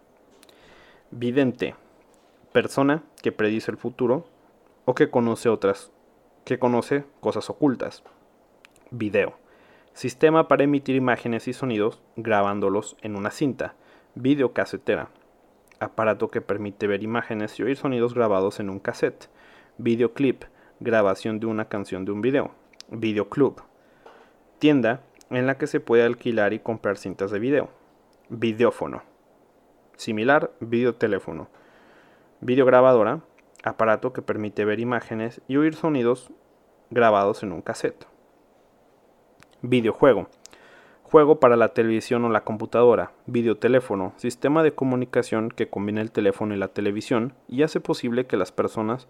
Vidente. 1.10 1.74
Persona 2.52 3.02
que 3.20 3.32
predice 3.32 3.70
el 3.70 3.76
futuro 3.76 4.24
o 4.86 4.94
que 4.94 5.10
conoce 5.10 5.50
otras 5.50 5.92
que 6.46 6.58
conoce 6.58 7.04
cosas 7.20 7.50
ocultas. 7.50 8.02
Video. 8.90 9.34
Sistema 9.92 10.48
para 10.48 10.64
emitir 10.64 10.96
imágenes 10.96 11.48
y 11.48 11.52
sonidos 11.52 12.00
grabándolos 12.16 12.96
en 13.02 13.14
una 13.14 13.30
cinta. 13.30 13.74
Videocasetera. 14.14 15.10
Aparato 15.80 16.30
que 16.30 16.40
permite 16.40 16.86
ver 16.86 17.02
imágenes 17.02 17.58
y 17.58 17.62
oír 17.62 17.76
sonidos 17.76 18.14
grabados 18.14 18.58
en 18.58 18.70
un 18.70 18.78
cassette. 18.78 19.28
Videoclip. 19.76 20.44
Grabación 20.80 21.40
de 21.40 21.46
una 21.46 21.66
canción 21.66 22.06
de 22.06 22.12
un 22.12 22.22
video. 22.22 22.52
Videoclub. 22.88 23.60
Tienda 24.58 25.02
en 25.30 25.46
la 25.46 25.58
que 25.58 25.66
se 25.66 25.80
puede 25.80 26.04
alquilar 26.04 26.52
y 26.52 26.60
comprar 26.60 26.96
cintas 26.96 27.30
de 27.30 27.38
video. 27.38 27.70
Videófono. 28.28 29.02
Similar, 29.96 30.52
videoteléfono. 30.60 31.48
Videograbadora 32.40 33.20
aparato 33.66 34.12
que 34.12 34.22
permite 34.22 34.64
ver 34.64 34.78
imágenes 34.78 35.40
y 35.48 35.56
oír 35.56 35.74
sonidos 35.74 36.30
grabados 36.90 37.42
en 37.42 37.52
un 37.52 37.62
cassette. 37.62 38.06
Videojuego. 39.62 40.28
Juego 41.02 41.40
para 41.40 41.56
la 41.56 41.72
televisión 41.72 42.24
o 42.24 42.28
la 42.28 42.44
computadora. 42.44 43.12
Videoteléfono. 43.26 44.12
Sistema 44.16 44.62
de 44.62 44.74
comunicación 44.74 45.50
que 45.50 45.68
combina 45.68 46.00
el 46.00 46.12
teléfono 46.12 46.54
y 46.54 46.58
la 46.58 46.68
televisión 46.68 47.34
y 47.48 47.62
hace 47.62 47.80
posible 47.80 48.26
que 48.26 48.36
las 48.36 48.52
personas 48.52 49.08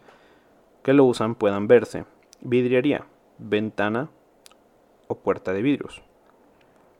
que 0.82 0.94
lo 0.94 1.04
usan 1.04 1.34
puedan 1.34 1.68
verse. 1.68 2.04
Vidriería. 2.40 3.06
Ventana 3.38 4.08
o 5.08 5.16
puerta 5.16 5.52
de 5.52 5.62
vidrios. 5.62 6.02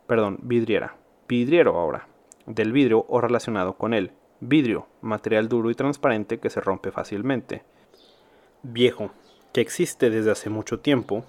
Perdón, 0.07 0.39
vidriera. 0.43 0.97
Vidriero 1.29 1.79
ahora. 1.79 2.09
Del 2.47 2.73
vidrio 2.73 3.05
o 3.09 3.21
relacionado 3.21 3.77
con 3.77 3.95
él. 3.95 4.13
Vidrio, 4.41 4.87
material 5.01 5.49
duro 5.49 5.71
y 5.71 5.75
transparente 5.75 6.39
que 6.39 6.51
se 6.51 6.61
rompe 6.61 6.91
fácilmente. 6.91 7.65
Viejo, 8.63 9.11
que 9.53 9.61
existe 9.61 10.11
desde 10.11 10.31
hace 10.31 10.51
mucho 10.51 10.81
tiempo. 10.81 11.25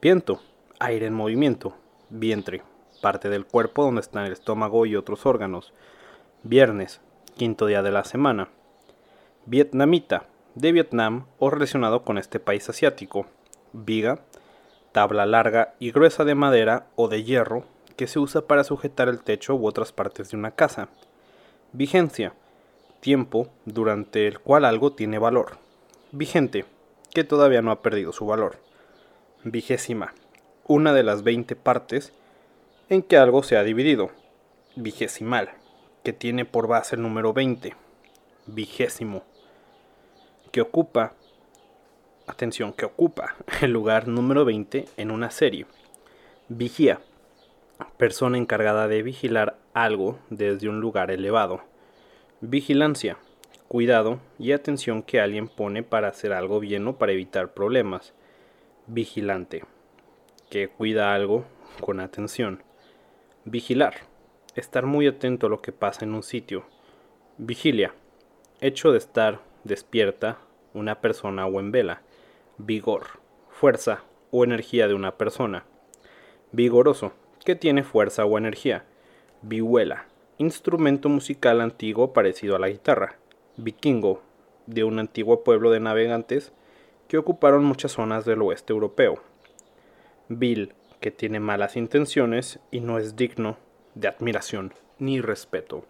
Viento, 0.00 0.40
aire 0.78 1.06
en 1.06 1.14
movimiento. 1.14 1.76
Vientre, 2.08 2.62
parte 3.00 3.28
del 3.28 3.46
cuerpo 3.46 3.84
donde 3.84 4.00
están 4.00 4.26
el 4.26 4.32
estómago 4.32 4.86
y 4.86 4.96
otros 4.96 5.26
órganos. 5.26 5.74
Viernes, 6.42 7.00
quinto 7.36 7.66
día 7.66 7.82
de 7.82 7.92
la 7.92 8.04
semana. 8.04 8.48
Vietnamita, 9.46 10.28
de 10.54 10.72
Vietnam 10.72 11.26
o 11.38 11.50
relacionado 11.50 12.04
con 12.04 12.18
este 12.18 12.38
país 12.38 12.68
asiático. 12.68 13.26
Viga, 13.72 14.20
tabla 14.92 15.26
larga 15.26 15.74
y 15.78 15.90
gruesa 15.90 16.24
de 16.24 16.34
madera 16.34 16.86
o 16.96 17.08
de 17.08 17.24
hierro 17.24 17.64
que 17.96 18.06
se 18.06 18.18
usa 18.18 18.42
para 18.42 18.64
sujetar 18.64 19.08
el 19.08 19.22
techo 19.22 19.54
u 19.54 19.66
otras 19.66 19.92
partes 19.92 20.30
de 20.30 20.36
una 20.36 20.52
casa. 20.52 20.88
Vigencia. 21.72 22.34
Tiempo 23.00 23.48
durante 23.64 24.28
el 24.28 24.38
cual 24.38 24.64
algo 24.64 24.92
tiene 24.92 25.18
valor. 25.18 25.58
Vigente. 26.12 26.64
Que 27.12 27.24
todavía 27.24 27.62
no 27.62 27.70
ha 27.70 27.82
perdido 27.82 28.12
su 28.12 28.26
valor. 28.26 28.58
Vigésima. 29.44 30.14
Una 30.66 30.92
de 30.92 31.02
las 31.02 31.22
20 31.22 31.56
partes 31.56 32.12
en 32.88 33.02
que 33.02 33.16
algo 33.16 33.42
se 33.42 33.56
ha 33.56 33.64
dividido. 33.64 34.10
Vigesimal. 34.76 35.50
Que 36.04 36.12
tiene 36.12 36.44
por 36.44 36.68
base 36.68 36.96
el 36.96 37.02
número 37.02 37.32
20. 37.32 37.74
Vigésimo. 38.46 39.22
Que 40.50 40.60
ocupa. 40.60 41.14
Atención, 42.26 42.72
que 42.72 42.84
ocupa 42.84 43.34
el 43.62 43.72
lugar 43.72 44.06
número 44.06 44.44
20 44.44 44.84
en 44.96 45.10
una 45.10 45.30
serie. 45.30 45.66
Vigía 46.48 47.00
persona 47.96 48.38
encargada 48.38 48.86
de 48.86 49.02
vigilar 49.02 49.58
algo 49.74 50.18
desde 50.30 50.68
un 50.68 50.80
lugar 50.80 51.10
elevado. 51.10 51.62
Vigilancia, 52.40 53.16
cuidado 53.66 54.20
y 54.38 54.52
atención 54.52 55.02
que 55.02 55.20
alguien 55.20 55.48
pone 55.48 55.82
para 55.82 56.08
hacer 56.08 56.32
algo 56.32 56.60
bien 56.60 56.86
o 56.86 56.96
para 56.96 57.12
evitar 57.12 57.54
problemas. 57.54 58.14
Vigilante, 58.86 59.64
que 60.48 60.68
cuida 60.68 61.14
algo 61.14 61.44
con 61.80 61.98
atención. 61.98 62.62
Vigilar, 63.44 63.94
estar 64.54 64.86
muy 64.86 65.08
atento 65.08 65.46
a 65.46 65.50
lo 65.50 65.60
que 65.60 65.72
pasa 65.72 66.04
en 66.04 66.14
un 66.14 66.22
sitio. 66.22 66.64
Vigilia, 67.38 67.94
hecho 68.60 68.92
de 68.92 68.98
estar 68.98 69.40
despierta 69.64 70.38
una 70.74 71.00
persona 71.00 71.46
o 71.46 71.60
en 71.60 71.72
vela. 71.72 72.02
Vigor, 72.64 73.18
fuerza 73.50 74.04
o 74.30 74.44
energía 74.44 74.86
de 74.86 74.94
una 74.94 75.18
persona. 75.18 75.64
Vigoroso, 76.52 77.12
que 77.44 77.56
tiene 77.56 77.82
fuerza 77.82 78.24
o 78.24 78.38
energía. 78.38 78.84
Vihuela, 79.42 80.06
instrumento 80.38 81.08
musical 81.08 81.60
antiguo 81.60 82.12
parecido 82.12 82.54
a 82.54 82.60
la 82.60 82.68
guitarra. 82.68 83.16
Vikingo, 83.56 84.22
de 84.66 84.84
un 84.84 85.00
antiguo 85.00 85.42
pueblo 85.42 85.72
de 85.72 85.80
navegantes 85.80 86.52
que 87.08 87.18
ocuparon 87.18 87.64
muchas 87.64 87.90
zonas 87.90 88.24
del 88.24 88.42
oeste 88.42 88.72
europeo. 88.72 89.20
Vil, 90.28 90.72
que 91.00 91.10
tiene 91.10 91.40
malas 91.40 91.76
intenciones 91.76 92.60
y 92.70 92.78
no 92.78 92.98
es 92.98 93.16
digno 93.16 93.56
de 93.96 94.06
admiración 94.06 94.72
ni 95.00 95.20
respeto. 95.20 95.84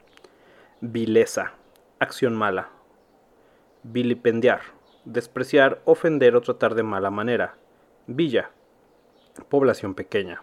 Vileza, 0.80 1.52
acción 1.98 2.34
mala. 2.34 2.70
Vilipendiar, 3.82 4.62
despreciar, 5.04 5.80
ofender 5.84 6.36
o 6.36 6.40
tratar 6.40 6.74
de 6.74 6.82
mala 6.82 7.10
manera. 7.10 7.56
Villa, 8.06 8.50
población 9.48 9.94
pequeña. 9.94 10.42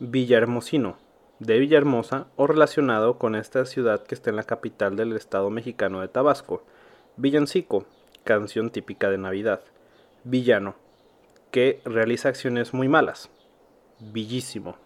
Villahermosino, 0.00 0.96
de 1.38 1.58
Villahermosa 1.58 2.26
o 2.36 2.46
relacionado 2.46 3.18
con 3.18 3.34
esta 3.34 3.64
ciudad 3.64 4.02
que 4.02 4.14
está 4.14 4.30
en 4.30 4.36
la 4.36 4.44
capital 4.44 4.96
del 4.96 5.14
estado 5.14 5.50
mexicano 5.50 6.00
de 6.00 6.08
Tabasco. 6.08 6.64
Villancico, 7.16 7.86
canción 8.24 8.70
típica 8.70 9.10
de 9.10 9.18
Navidad. 9.18 9.60
Villano, 10.24 10.74
que 11.50 11.80
realiza 11.84 12.28
acciones 12.28 12.74
muy 12.74 12.88
malas. 12.88 13.30
Villísimo. 14.00 14.76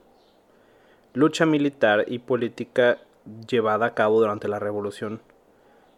Lucha 1.15 1.47
militar 1.47 2.05
y 2.07 2.19
política 2.19 2.99
llevada 3.49 3.87
a 3.87 3.95
cabo 3.95 4.21
durante 4.21 4.49
la 4.49 4.59
Revolución 4.59 5.21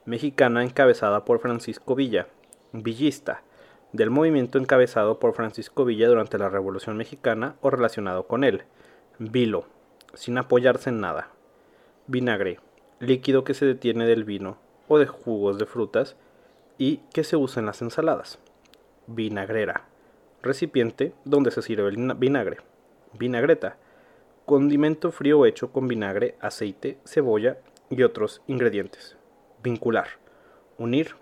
Mexicana 0.05 0.63
encabezada 0.63 1.25
por 1.25 1.41
Francisco 1.41 1.95
Villa. 1.95 2.27
Villista, 2.73 3.43
del 3.93 4.11
movimiento 4.11 4.59
encabezado 4.59 5.19
por 5.19 5.35
Francisco 5.35 5.85
Villa 5.85 6.09
durante 6.09 6.39
la 6.39 6.49
Revolución 6.49 6.97
Mexicana 6.97 7.57
o 7.61 7.71
relacionado 7.71 8.27
con 8.27 8.45
él. 8.45 8.63
Vilo, 9.19 9.67
sin 10.15 10.39
apoyarse 10.39 10.91
en 10.91 11.01
nada. 11.01 11.31
Vinagre, 12.07 12.61
líquido 13.01 13.45
que 13.45 13.55
se 13.55 13.67
detiene 13.67 14.07
del 14.07 14.25
vino 14.25 14.59
o 14.89 14.99
de 14.99 15.07
jugos 15.07 15.59
de 15.59 15.67
frutas 15.67 16.17
y 16.79 16.99
que 17.13 17.25
se 17.25 17.37
usa 17.37 17.61
en 17.61 17.67
las 17.67 17.83
ensaladas. 17.83 18.39
Vinagrera, 19.07 19.87
recipiente 20.43 21.13
donde 21.25 21.51
se 21.51 21.63
sirve 21.63 21.89
el 21.89 22.15
vinagre. 22.15 22.59
Vinagreta, 23.19 23.77
condimento 24.47 25.11
frío 25.11 25.45
hecho 25.47 25.73
con 25.73 25.89
vinagre, 25.89 26.37
aceite, 26.41 26.99
cebolla 27.05 27.59
y 27.89 28.03
otros 28.03 28.43
ingredientes. 28.47 29.17
Vincular, 29.63 30.07
unir 30.79 31.17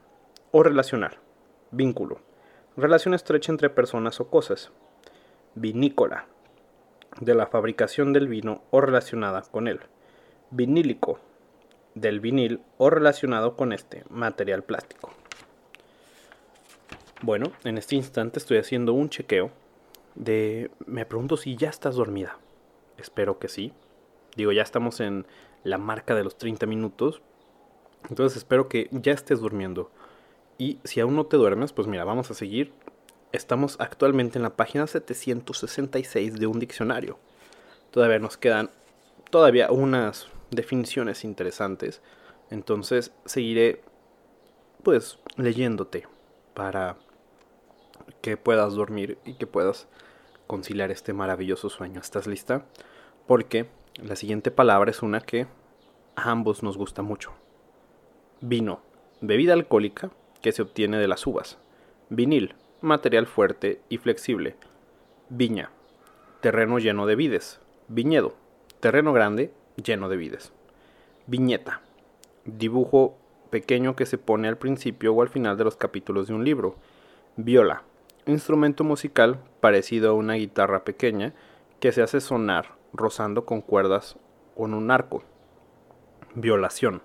o 0.53 0.63
relacionar. 0.63 1.28
Vínculo, 1.71 2.21
relación 2.77 3.13
estrecha 3.13 3.53
entre 3.53 3.69
personas 3.69 4.21
o 4.21 4.31
cosas. 4.31 4.73
Vinícola, 5.55 6.27
de 7.21 7.35
la 7.35 7.47
fabricación 7.47 8.13
del 8.13 8.29
vino 8.29 8.63
o 8.71 8.81
relacionada 8.81 9.43
con 9.43 9.69
él. 9.69 9.81
Vinílico, 10.51 11.21
del 11.95 12.21
vinil 12.21 12.63
o 12.79 12.89
relacionado 12.91 13.57
con 13.57 13.73
este 13.73 14.05
material 14.09 14.63
plástico. 14.63 15.13
Bueno, 17.21 17.53
en 17.65 17.77
este 17.79 17.97
instante 17.97 18.39
estoy 18.39 18.59
haciendo 18.59 18.93
un 18.93 19.11
chequeo 19.11 19.51
de... 20.15 20.71
Me 20.87 21.05
pregunto 21.05 21.37
si 21.37 21.57
ya 21.57 21.69
estás 21.69 21.97
dormida. 21.97 22.39
Espero 22.97 23.39
que 23.39 23.49
sí. 23.49 23.73
Digo, 24.37 24.53
ya 24.53 24.63
estamos 24.63 25.01
en 25.01 25.27
la 25.65 25.79
marca 25.79 26.15
de 26.15 26.25
los 26.25 26.39
30 26.39 26.67
minutos. 26.67 27.21
Entonces 28.09 28.39
espero 28.39 28.69
que 28.69 28.89
ya 28.93 29.13
estés 29.13 29.41
durmiendo. 29.41 29.91
Y 30.59 30.81
si 30.83 30.99
aún 30.99 31.15
no 31.15 31.27
te 31.27 31.37
duermes, 31.37 31.73
pues 31.73 31.87
mira, 31.87 32.05
vamos 32.05 32.33
a 32.33 32.35
seguir. 32.35 32.73
Estamos 33.31 33.77
actualmente 33.79 34.39
en 34.39 34.43
la 34.43 34.57
página 34.57 34.89
766 34.89 36.39
de 36.41 36.47
un 36.49 36.59
diccionario. 36.59 37.19
Todavía 37.93 38.19
nos 38.19 38.37
quedan 38.37 38.71
todavía 39.31 39.71
unas 39.71 40.27
definiciones 40.51 41.25
interesantes. 41.25 42.03
Entonces 42.51 43.13
seguiré 43.25 43.83
pues 44.83 45.19
leyéndote 45.37 46.09
para 46.55 46.97
que 48.21 48.37
puedas 48.37 48.75
dormir 48.75 49.19
y 49.25 49.35
que 49.35 49.47
puedas 49.47 49.87
conciliar 50.49 50.91
este 50.91 51.13
maravilloso 51.13 51.69
sueño. 51.71 52.01
¿Estás 52.01 52.27
lista? 52.27 52.67
Porque 53.29 53.69
la 53.95 54.17
siguiente 54.17 54.51
palabra 54.51 54.91
es 54.91 55.03
una 55.03 55.21
que 55.21 55.47
a 56.17 56.31
ambos 56.31 56.65
nos 56.65 56.77
gusta 56.77 57.03
mucho. 57.03 57.33
Vino, 58.41 58.81
bebida 59.21 59.53
alcohólica 59.53 60.11
que 60.43 60.53
se 60.53 60.63
obtiene 60.63 60.99
de 60.99 61.09
las 61.09 61.27
uvas. 61.27 61.59
Vinil, 62.11 62.55
material 62.81 63.27
fuerte 63.27 63.81
y 63.89 63.99
flexible. 63.99 64.57
Viña, 65.29 65.71
terreno 66.41 66.79
lleno 66.79 67.07
de 67.07 67.17
vides. 67.17 67.61
Viñedo, 67.89 68.35
terreno 68.81 69.13
grande 69.13 69.53
lleno 69.77 70.09
de 70.09 70.17
vides. 70.17 70.53
Viñeta, 71.27 71.83
dibujo 72.45 73.17
pequeño 73.51 73.97
que 73.97 74.07
se 74.07 74.19
pone 74.19 74.49
al 74.49 74.59
principio 74.59 75.13
o 75.13 75.23
al 75.23 75.29
final 75.29 75.57
de 75.57 75.65
los 75.65 75.77
capítulos 75.77 76.29
de 76.29 76.35
un 76.35 76.45
libro. 76.45 76.77
Viola, 77.37 77.83
instrumento 78.27 78.85
musical 78.85 79.41
parecido 79.61 80.11
a 80.11 80.15
una 80.15 80.35
guitarra 80.35 80.85
pequeña 80.85 81.35
que 81.81 81.93
se 81.93 82.03
hace 82.03 82.21
sonar 82.21 82.77
rozando 82.93 83.45
con 83.45 83.61
cuerdas 83.61 84.17
con 84.57 84.75
un 84.75 84.91
arco. 84.91 85.23
Violación, 86.35 87.03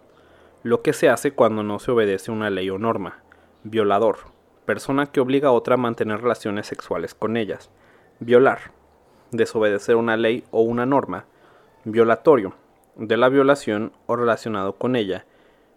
lo 0.63 0.82
que 0.82 0.93
se 0.93 1.10
hace 1.10 1.32
cuando 1.32 1.62
no 1.62 1.78
se 1.80 1.91
obedece 1.91 2.32
una 2.32 2.49
ley 2.49 2.69
o 2.69 2.80
norma. 2.80 3.21
Violador, 3.63 4.19
persona 4.65 5.08
que 5.08 5.19
obliga 5.19 5.49
a 5.49 5.52
otra 5.52 5.76
a 5.76 5.78
mantener 5.78 6.21
relaciones 6.21 6.67
sexuales 6.67 7.13
con 7.13 7.36
ellas. 7.36 7.69
Violar, 8.21 8.71
desobedecer 9.32 9.97
una 9.97 10.15
ley 10.15 10.45
o 10.52 10.62
una 10.62 10.86
norma. 10.86 11.26
Violatorio, 11.84 12.54
de 12.95 13.17
la 13.17 13.28
violación 13.28 13.91
o 14.06 14.15
relacionado 14.15 14.76
con 14.78 14.95
ella. 14.95 15.26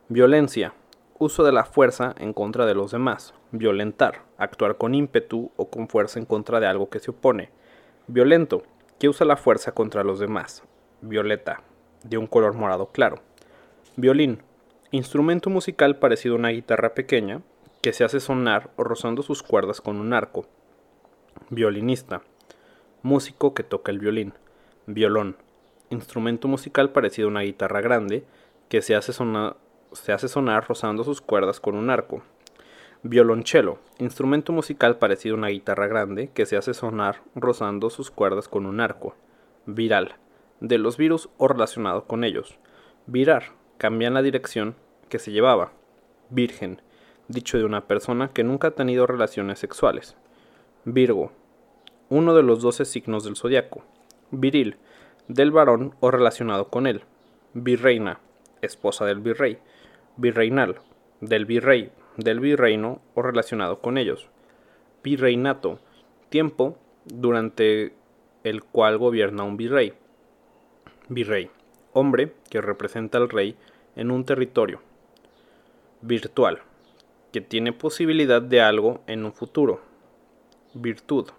Violencia, 0.09 0.73
uso 1.19 1.43
de 1.43 1.51
la 1.51 1.65
fuerza 1.65 2.15
en 2.19 2.33
contra 2.33 2.65
de 2.65 2.75
los 2.75 2.93
demás. 2.93 3.35
Violentar, 3.51 4.23
actuar 4.39 4.77
con 4.77 4.95
ímpetu 4.95 5.51
o 5.57 5.69
con 5.69 5.89
fuerza 5.89 6.21
en 6.21 6.27
contra 6.27 6.61
de 6.61 6.69
algo 6.69 6.91
que 6.91 7.01
se 7.01 7.11
opone. 7.11 7.51
Violento, 8.07 8.63
que 9.01 9.09
usa 9.09 9.27
la 9.27 9.37
fuerza 9.37 9.73
contra 9.73 10.05
los 10.05 10.21
demás. 10.21 10.63
Violeta, 11.01 11.63
de 12.05 12.19
un 12.19 12.29
color 12.29 12.55
morado 12.55 12.87
claro. 12.87 13.17
Violín, 13.97 14.43
instrumento 14.91 15.51
musical 15.51 15.97
parecido 15.97 16.35
a 16.35 16.39
una 16.39 16.51
guitarra 16.51 16.95
pequeña 16.95 17.43
que 17.83 17.93
se 17.93 18.05
hace 18.05 18.21
sonar 18.21 18.71
rozando 18.77 19.23
sus 19.23 19.43
cuerdas 19.43 19.81
con 19.81 19.97
un 19.97 20.13
arco. 20.13 20.47
Violinista, 21.51 22.23
músico 23.03 23.55
que 23.55 23.63
toca 23.63 23.91
el 23.93 23.99
violín. 23.99 24.35
Violón, 24.87 25.37
instrumento 25.91 26.49
musical 26.49 26.91
parecido 26.91 27.29
a 27.29 27.31
una 27.31 27.41
guitarra 27.43 27.81
grande 27.81 28.25
que 28.69 28.83
se 28.83 28.95
hace, 28.95 29.13
sonar, 29.13 29.57
se 29.93 30.13
hace 30.13 30.29
sonar 30.29 30.67
rozando 30.69 31.05
sus 31.05 31.21
cuerdas 31.21 31.61
con 31.61 31.75
un 31.75 31.91
arco. 31.91 32.23
Violonchelo, 33.03 33.79
instrumento 33.99 34.53
musical 34.53 34.99
parecido 34.99 35.35
a 35.35 35.39
una 35.39 35.49
guitarra 35.49 35.87
grande 35.87 36.31
que 36.33 36.47
se 36.47 36.57
hace 36.57 36.75
sonar 36.75 37.23
rozando 37.35 37.91
sus 37.91 38.11
cuerdas 38.11 38.49
con 38.49 38.67
un 38.67 38.81
arco. 38.81 39.15
Viral, 39.67 40.15
de 40.61 40.79
los 40.79 40.97
virus 40.97 41.29
o 41.39 41.49
relacionado 41.49 42.05
con 42.07 42.25
ellos. 42.25 42.59
Virar, 43.07 43.56
cambian 43.79 44.15
la 44.15 44.23
dirección 44.23 44.77
que 45.09 45.19
se 45.19 45.33
llevaba. 45.33 45.73
Virgen, 46.31 46.81
dicho 47.29 47.59
de 47.59 47.65
una 47.65 47.87
persona 47.87 48.29
que 48.29 48.45
nunca 48.45 48.69
ha 48.69 48.71
tenido 48.73 49.07
relaciones 49.07 49.59
sexuales. 49.59 50.17
Virgo, 50.85 51.33
uno 52.09 52.35
de 52.35 52.43
los 52.43 52.63
doce 52.63 52.85
signos 52.85 53.25
del 53.25 53.37
zodiaco. 53.37 53.85
Viril, 54.31 54.77
del 55.29 55.51
varón 55.51 55.95
o 56.01 56.11
relacionado 56.11 56.69
con 56.69 56.87
él. 56.87 57.03
Virreina, 57.55 58.21
esposa 58.63 59.05
del 59.05 59.21
virrey. 59.21 59.59
Virreinal, 60.17 60.77
del 61.21 61.47
virrey, 61.47 61.91
del 62.17 62.41
virreino 62.41 63.01
o 63.15 63.23
relacionado 63.23 63.81
con 63.81 63.99
ellos. 63.99 64.29
Virreinato, 65.03 65.79
tiempo 66.29 66.79
durante 67.05 67.95
el 68.45 68.63
cual 68.65 68.99
gobierna 68.99 69.45
un 69.45 69.57
virrey. 69.57 69.93
Virrey, 71.09 71.51
hombre 71.97 72.35
que 72.51 72.61
representa 72.61 73.17
al 73.17 73.31
rey 73.31 73.57
en 73.97 74.11
un 74.11 74.25
territorio. 74.25 74.81
Virtual, 76.03 76.61
que 77.33 77.41
tiene 77.41 77.73
posibilidad 77.73 78.43
de 78.43 78.61
algo 78.61 79.01
en 79.07 79.25
un 79.25 79.33
futuro. 79.33 79.81
Virtud, 80.75 81.31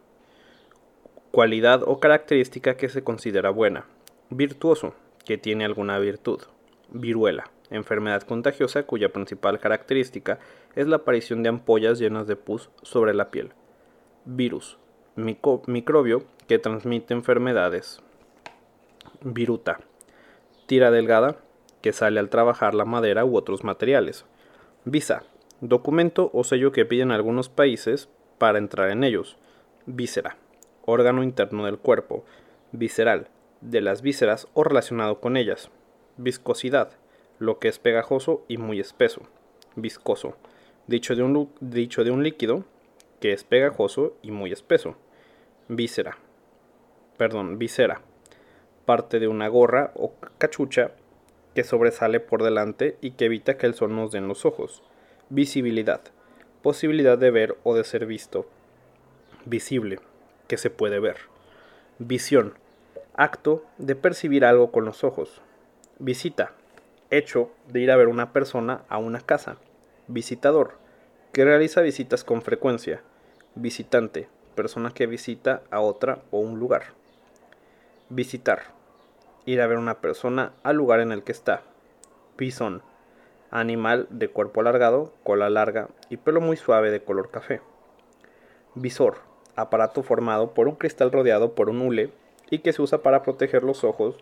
cualidad 1.30 1.84
o 1.86 2.00
característica 2.00 2.76
que 2.76 2.89
se 2.89 3.04
considera 3.04 3.52
buena. 3.52 3.86
Virtuoso, 4.32 4.96
que 5.26 5.38
tiene 5.38 5.63
alguna 5.63 6.00
virtud. 6.00 6.41
Viruela, 6.89 7.52
enfermedad 7.70 8.24
contagiosa 8.24 8.84
cuya 8.84 9.13
principal 9.13 9.60
característica 9.60 10.39
es 10.76 10.88
la 10.88 10.98
aparición 10.98 11.43
de 11.43 11.50
ampollas 11.50 12.00
llenas 12.00 12.26
de 12.26 12.36
pus 12.36 12.72
sobre 12.82 13.13
la 13.13 13.30
piel. 13.30 13.52
Virus, 14.26 14.80
microbio 15.15 16.24
que 16.48 16.58
transmite 16.58 17.13
enfermedades. 17.13 18.02
Viruta, 19.22 19.80
tira 20.67 20.91
delgada 20.91 21.38
que 21.82 21.93
sale 21.93 22.19
al 22.19 22.30
trabajar 22.30 22.75
la 22.75 22.86
madera 22.86 23.25
u 23.25 23.36
otros 23.36 23.63
materiales. 23.63 24.25
Visa, 24.86 25.23
documento 25.62 26.30
o 26.34 26.43
sello 26.43 26.71
que 26.71 26.86
piden 26.86 27.12
algunos 27.12 27.49
países 27.49 28.10
para 28.38 28.60
entrar 28.60 28.91
en 28.91 29.03
ellos. 29.03 29.38
Víscera, 29.86 30.38
órgano 30.86 31.23
interno 31.23 31.65
del 31.65 31.80
cuerpo. 31.80 32.25
Visceral, 32.71 33.30
de 33.62 33.82
las 33.82 34.01
vísceras 34.01 34.47
o 34.53 34.63
relacionado 34.63 35.19
con 35.19 35.38
ellas. 35.38 35.71
Viscosidad, 36.17 36.91
lo 37.39 37.60
que 37.60 37.69
es 37.69 37.80
pegajoso 37.80 38.43
y 38.47 38.58
muy 38.58 38.80
espeso. 38.80 39.21
Viscoso, 39.75 40.36
dicho 40.88 41.15
de 41.15 41.23
un, 41.23 41.49
dicho 41.62 42.03
de 42.03 42.12
un 42.12 42.23
líquido 42.23 42.65
que 43.19 43.34
es 43.34 43.43
pegajoso 43.43 44.15
y 44.21 44.32
muy 44.32 44.51
espeso. 44.51 44.95
Víscera, 45.69 46.17
perdón, 47.17 47.58
visera, 47.58 48.01
parte 48.88 49.19
de 49.19 49.28
una 49.28 49.50
gorra 49.50 49.91
o 49.95 50.13
cachucha 50.38 50.91
que 51.54 51.65
sobresale 51.65 52.21
por 52.21 52.41
delante 52.41 52.97
y 53.02 53.12
que 53.12 53.26
evita 53.26 53.58
que 53.58 53.67
el 53.67 53.73
sol 53.73 53.93
nos 53.93 54.13
dé 54.13 54.19
en 54.19 54.30
los 54.30 54.45
ojos. 54.45 54.82
Visibilidad, 55.30 56.00
posibilidad 56.62 57.17
de 57.17 57.30
ver 57.30 57.58
o 57.63 57.76
de 57.76 57.84
ser 57.84 58.06
visto. 58.06 58.47
Visible, 59.43 60.00
que 60.47 60.56
se 60.58 60.69
puede 60.69 61.02
ver. 61.02 61.17
Visión, 62.00 62.54
acto 63.13 63.65
de 63.78 63.95
percibir 63.95 64.45
algo 64.45 64.71
con 64.71 64.86
los 64.86 65.04
ojos. 65.04 65.41
Visita, 66.00 66.54
hecho 67.10 67.52
de 67.67 67.82
ir 67.82 67.91
a 67.91 67.97
ver 67.97 68.08
una 68.08 68.32
persona 68.32 68.84
a 68.88 69.00
una 69.00 69.19
casa. 69.19 69.58
Visitador, 70.08 70.78
que 71.34 71.43
realiza 71.43 71.82
visitas 71.82 72.23
con 72.23 72.41
frecuencia. 72.41 73.02
Visitante, 73.56 74.30
persona 74.56 74.91
que 74.91 75.08
visita 75.08 75.62
a 75.71 75.82
otra 75.82 76.19
o 76.32 76.39
un 76.39 76.58
lugar. 76.58 76.84
Visitar, 78.10 78.76
ir 79.47 79.62
a 79.62 79.67
ver 79.67 79.77
una 79.77 80.01
persona 80.01 80.51
al 80.61 80.76
lugar 80.76 80.99
en 80.99 81.13
el 81.13 81.24
que 81.24 81.32
está. 81.32 81.61
Bison, 82.38 82.84
animal 83.49 84.05
de 84.09 84.28
cuerpo 84.28 84.59
alargado, 84.59 85.13
cola 85.24 85.49
larga 85.49 85.88
y 86.09 86.17
pelo 86.17 86.41
muy 86.41 86.57
suave 86.57 86.91
de 86.91 87.01
color 87.01 87.32
café. 87.32 87.61
Visor, 88.76 89.19
aparato 89.55 90.03
formado 90.03 90.53
por 90.53 90.67
un 90.67 90.76
cristal 90.76 91.13
rodeado 91.13 91.55
por 91.55 91.69
un 91.69 91.82
hule 91.82 92.11
y 92.49 92.59
que 92.59 92.74
se 92.74 92.82
usa 92.82 93.01
para 93.01 93.24
proteger 93.24 93.63
los 93.63 93.86
ojos 93.86 94.17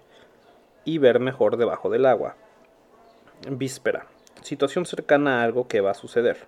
y 0.85 0.99
ver 0.99 1.19
mejor 1.19 1.57
debajo 1.57 1.89
del 1.89 2.05
agua. 2.05 2.35
Víspera, 3.49 4.05
situación 4.43 4.85
cercana 4.85 5.41
a 5.41 5.43
algo 5.43 5.67
que 5.67 5.81
va 5.81 5.89
a 5.89 5.95
suceder. 5.95 6.45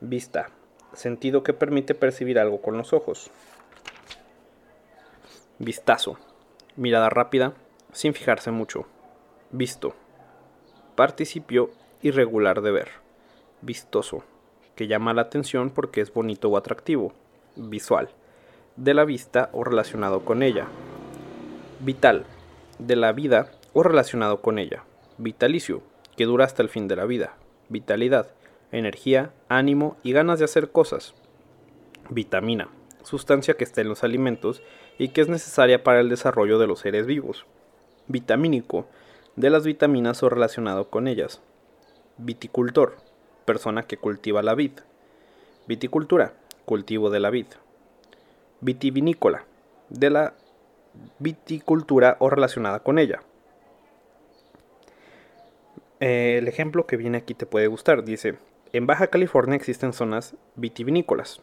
Vista, 0.00 0.50
sentido 0.94 1.44
que 1.44 1.52
permite 1.52 1.94
percibir 1.94 2.40
algo 2.40 2.60
con 2.60 2.76
los 2.76 2.92
ojos. 2.92 3.30
Vistazo, 5.60 6.18
mirada 6.74 7.08
rápida, 7.08 7.54
sin 7.92 8.14
fijarse 8.14 8.50
mucho. 8.50 8.86
Visto, 9.50 9.94
participio 10.94 11.70
irregular 12.02 12.62
de 12.62 12.70
ver. 12.70 12.88
Vistoso, 13.62 14.24
que 14.74 14.86
llama 14.86 15.14
la 15.14 15.22
atención 15.22 15.70
porque 15.70 16.00
es 16.00 16.12
bonito 16.12 16.48
o 16.48 16.56
atractivo. 16.56 17.12
Visual, 17.56 18.10
de 18.76 18.94
la 18.94 19.04
vista 19.04 19.50
o 19.52 19.64
relacionado 19.64 20.24
con 20.24 20.42
ella. 20.42 20.66
Vital, 21.80 22.24
de 22.78 22.96
la 22.96 23.12
vida 23.12 23.50
o 23.72 23.82
relacionado 23.82 24.40
con 24.40 24.58
ella. 24.58 24.84
Vitalicio, 25.18 25.82
que 26.16 26.24
dura 26.24 26.44
hasta 26.44 26.62
el 26.62 26.68
fin 26.68 26.88
de 26.88 26.96
la 26.96 27.04
vida. 27.04 27.36
Vitalidad, 27.68 28.30
energía, 28.72 29.32
ánimo 29.48 29.96
y 30.02 30.12
ganas 30.12 30.38
de 30.38 30.44
hacer 30.44 30.70
cosas. 30.70 31.14
Vitamina, 32.08 32.68
sustancia 33.02 33.54
que 33.54 33.64
está 33.64 33.80
en 33.80 33.88
los 33.88 34.04
alimentos 34.04 34.62
y 34.98 35.08
que 35.08 35.20
es 35.20 35.28
necesaria 35.28 35.82
para 35.82 36.00
el 36.00 36.08
desarrollo 36.08 36.58
de 36.58 36.66
los 36.66 36.80
seres 36.80 37.06
vivos. 37.06 37.46
Vitamínico, 38.10 38.86
de 39.36 39.50
las 39.50 39.64
vitaminas 39.64 40.24
o 40.24 40.28
relacionado 40.28 40.90
con 40.90 41.06
ellas. 41.06 41.40
Viticultor, 42.18 42.96
persona 43.44 43.84
que 43.84 43.98
cultiva 43.98 44.42
la 44.42 44.56
vid. 44.56 44.72
Viticultura, 45.68 46.32
cultivo 46.64 47.10
de 47.10 47.20
la 47.20 47.30
vid. 47.30 47.46
Vitivinícola, 48.60 49.44
de 49.90 50.10
la 50.10 50.34
viticultura 51.20 52.16
o 52.18 52.30
relacionada 52.30 52.80
con 52.80 52.98
ella. 52.98 53.22
Eh, 56.00 56.38
el 56.38 56.48
ejemplo 56.48 56.88
que 56.88 56.96
viene 56.96 57.18
aquí 57.18 57.34
te 57.34 57.46
puede 57.46 57.68
gustar. 57.68 58.02
Dice, 58.02 58.38
en 58.72 58.88
Baja 58.88 59.06
California 59.06 59.54
existen 59.54 59.92
zonas 59.92 60.34
vitivinícolas. 60.56 61.42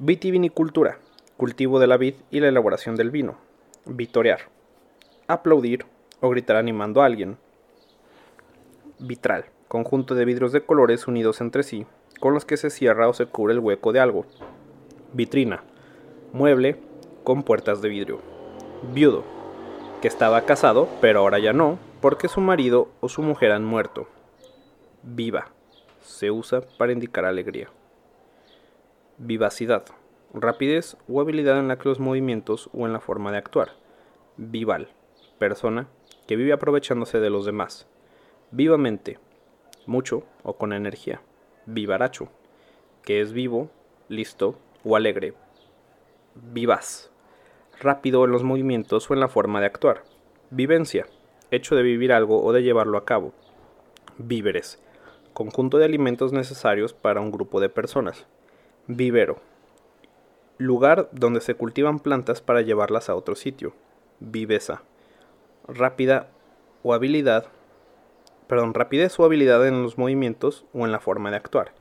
Vitivinicultura, 0.00 0.98
cultivo 1.36 1.78
de 1.78 1.86
la 1.86 1.98
vid 1.98 2.14
y 2.32 2.40
la 2.40 2.48
elaboración 2.48 2.96
del 2.96 3.12
vino. 3.12 3.38
Vitorear, 3.86 4.40
aplaudir 5.32 5.86
o 6.20 6.28
gritar 6.28 6.56
animando 6.56 7.02
a 7.02 7.06
alguien. 7.06 7.38
Vitral, 8.98 9.46
conjunto 9.68 10.14
de 10.14 10.24
vidrios 10.24 10.52
de 10.52 10.62
colores 10.62 11.06
unidos 11.06 11.40
entre 11.40 11.62
sí, 11.62 11.86
con 12.20 12.34
los 12.34 12.44
que 12.44 12.56
se 12.56 12.70
cierra 12.70 13.08
o 13.08 13.14
se 13.14 13.26
cubre 13.26 13.54
el 13.54 13.60
hueco 13.60 13.92
de 13.92 14.00
algo. 14.00 14.26
Vitrina, 15.12 15.64
mueble 16.32 16.76
con 17.24 17.42
puertas 17.42 17.80
de 17.82 17.88
vidrio. 17.88 18.20
Viudo, 18.92 19.24
que 20.00 20.08
estaba 20.08 20.42
casado, 20.42 20.88
pero 21.00 21.20
ahora 21.20 21.38
ya 21.38 21.52
no, 21.52 21.78
porque 22.00 22.28
su 22.28 22.40
marido 22.40 22.88
o 23.00 23.08
su 23.08 23.22
mujer 23.22 23.52
han 23.52 23.64
muerto. 23.64 24.08
Viva, 25.02 25.50
se 26.00 26.30
usa 26.30 26.62
para 26.78 26.92
indicar 26.92 27.24
alegría. 27.24 27.68
Vivacidad, 29.18 29.84
rapidez 30.32 30.96
o 31.08 31.20
habilidad 31.20 31.58
en 31.58 31.68
la 31.68 31.78
que 31.78 31.88
los 31.88 32.00
movimientos 32.00 32.70
o 32.72 32.86
en 32.86 32.92
la 32.92 33.00
forma 33.00 33.32
de 33.32 33.38
actuar. 33.38 33.70
Vival, 34.36 34.88
persona 35.40 35.88
que 36.28 36.36
vive 36.36 36.52
aprovechándose 36.52 37.18
de 37.18 37.30
los 37.30 37.46
demás. 37.46 37.88
Vivamente, 38.52 39.18
mucho 39.86 40.22
o 40.44 40.56
con 40.56 40.72
energía. 40.72 41.22
Vivaracho, 41.66 42.28
que 43.02 43.20
es 43.20 43.32
vivo, 43.32 43.70
listo 44.08 44.56
o 44.84 44.96
alegre. 44.96 45.32
Vivaz, 46.34 47.10
rápido 47.80 48.24
en 48.24 48.30
los 48.30 48.44
movimientos 48.44 49.10
o 49.10 49.14
en 49.14 49.20
la 49.20 49.28
forma 49.28 49.60
de 49.60 49.66
actuar. 49.66 50.04
Vivencia, 50.50 51.06
hecho 51.50 51.74
de 51.74 51.82
vivir 51.82 52.12
algo 52.12 52.44
o 52.44 52.52
de 52.52 52.62
llevarlo 52.62 52.98
a 52.98 53.06
cabo. 53.06 53.32
Víveres, 54.18 54.78
conjunto 55.32 55.78
de 55.78 55.86
alimentos 55.86 56.32
necesarios 56.32 56.92
para 56.92 57.22
un 57.22 57.32
grupo 57.32 57.60
de 57.60 57.70
personas. 57.70 58.26
Vivero. 58.86 59.38
Lugar 60.58 61.08
donde 61.12 61.40
se 61.40 61.54
cultivan 61.54 61.98
plantas 61.98 62.42
para 62.42 62.60
llevarlas 62.60 63.08
a 63.08 63.14
otro 63.14 63.34
sitio. 63.34 63.72
Viveza. 64.18 64.82
Rápida 65.72 66.28
o 66.82 66.94
habilidad. 66.94 67.46
Perdón, 68.46 68.74
rapidez 68.74 69.18
o 69.18 69.24
habilidad 69.24 69.66
en 69.66 69.82
los 69.82 69.98
movimientos 69.98 70.64
o 70.72 70.84
en 70.84 70.92
la 70.92 71.00
forma 71.00 71.30
de 71.30 71.36
actuar. 71.36 71.72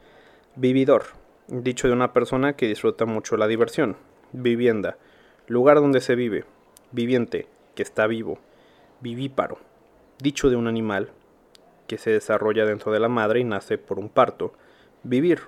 Vividor. 0.56 1.04
Dicho 1.48 1.88
de 1.88 1.94
una 1.94 2.14
persona 2.14 2.54
que 2.54 2.68
disfruta 2.68 3.06
mucho 3.06 3.38
la 3.38 3.48
diversión. 3.48 3.98
Vivienda. 4.32 4.98
Lugar 5.48 5.78
donde 5.78 6.02
se 6.02 6.16
vive. 6.16 6.46
Viviente. 6.92 7.48
Que 7.76 7.84
está 7.84 8.06
vivo. 8.08 8.40
Vivíparo. 9.02 9.58
Dicho 10.20 10.50
de 10.50 10.56
un 10.56 10.68
animal 10.68 11.12
que 11.88 11.98
se 11.98 12.12
desarrolla 12.12 12.66
dentro 12.66 12.92
de 12.92 13.00
la 13.00 13.10
madre 13.10 13.40
y 13.40 13.44
nace 13.44 13.78
por 13.78 13.98
un 13.98 14.10
parto. 14.10 14.54
Vivir. 15.04 15.42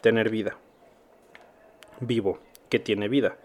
Tener 0.00 0.30
vida 0.30 0.58
vivo, 2.00 2.38
que 2.68 2.78
tiene 2.78 3.08
vida. 3.08 3.36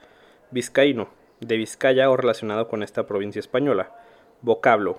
Vizcaíno, 0.52 1.10
de 1.40 1.58
Vizcaya 1.58 2.10
o 2.10 2.18
relacionado 2.18 2.68
con 2.68 2.84
esta 2.84 3.06
provincia 3.08 3.40
española. 3.40 3.96
Vocablo, 4.46 4.98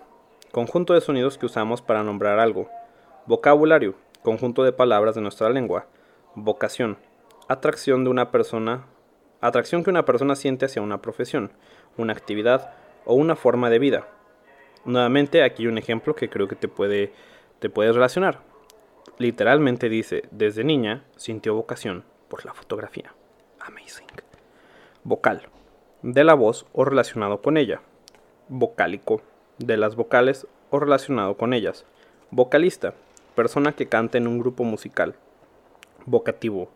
conjunto 0.53 0.95
de 0.95 1.03
sonidos 1.03 1.37
que 1.37 1.45
usamos 1.45 1.83
para 1.83 2.03
nombrar 2.03 2.39
algo. 2.39 2.71
Vocabulario, 3.27 3.95
conjunto 4.23 4.65
de 4.65 4.73
palabras 4.73 5.17
de 5.17 5.21
nuestra 5.21 5.51
lengua. 5.51 5.85
Vocación, 6.35 6.97
atracción 7.47 8.05
de 8.05 8.11
una 8.11 8.31
persona, 8.31 8.87
atracción 9.43 9.85
que 9.85 9.91
una 9.91 10.07
persona 10.07 10.35
siente 10.35 10.65
hacia 10.65 10.81
una 10.81 11.03
profesión, 11.03 11.53
una 11.99 12.15
actividad 12.15 12.73
o 13.05 13.17
una 13.17 13.37
forma 13.37 13.69
de 13.69 13.79
vida. 13.79 14.09
Nuevamente 14.87 15.43
aquí 15.43 15.67
un 15.67 15.77
ejemplo 15.77 16.15
que 16.15 16.31
creo 16.31 16.49
que 16.49 16.57
te 16.57 16.69
puede 16.69 17.13
te 17.59 17.69
puedes 17.69 17.95
relacionar. 17.95 18.41
Literalmente 19.19 19.91
dice, 19.91 20.23
desde 20.31 20.65
niña 20.65 21.05
sintió 21.17 21.55
vocación 21.55 22.05
por 22.29 22.47
la 22.47 22.55
fotografía. 22.55 23.13
Amazing. 23.61 24.09
Vocal. 25.03 25.49
De 26.01 26.25
la 26.25 26.33
voz 26.33 26.65
o 26.73 26.87
relacionado 26.87 27.43
con 27.43 27.59
ella. 27.59 27.83
Vocálico. 28.49 29.21
De 29.59 29.77
las 29.77 29.97
vocales 29.97 30.47
o 30.71 30.81
relacionado 30.81 31.37
con 31.37 31.53
ellas. 31.53 31.85
Vocalista. 32.31 32.95
Persona 33.35 33.73
que 33.73 33.89
canta 33.89 34.19
en 34.19 34.27
un 34.27 34.39
grupo 34.39 34.65
musical. 34.65 35.15
Vocativo. 36.07 36.69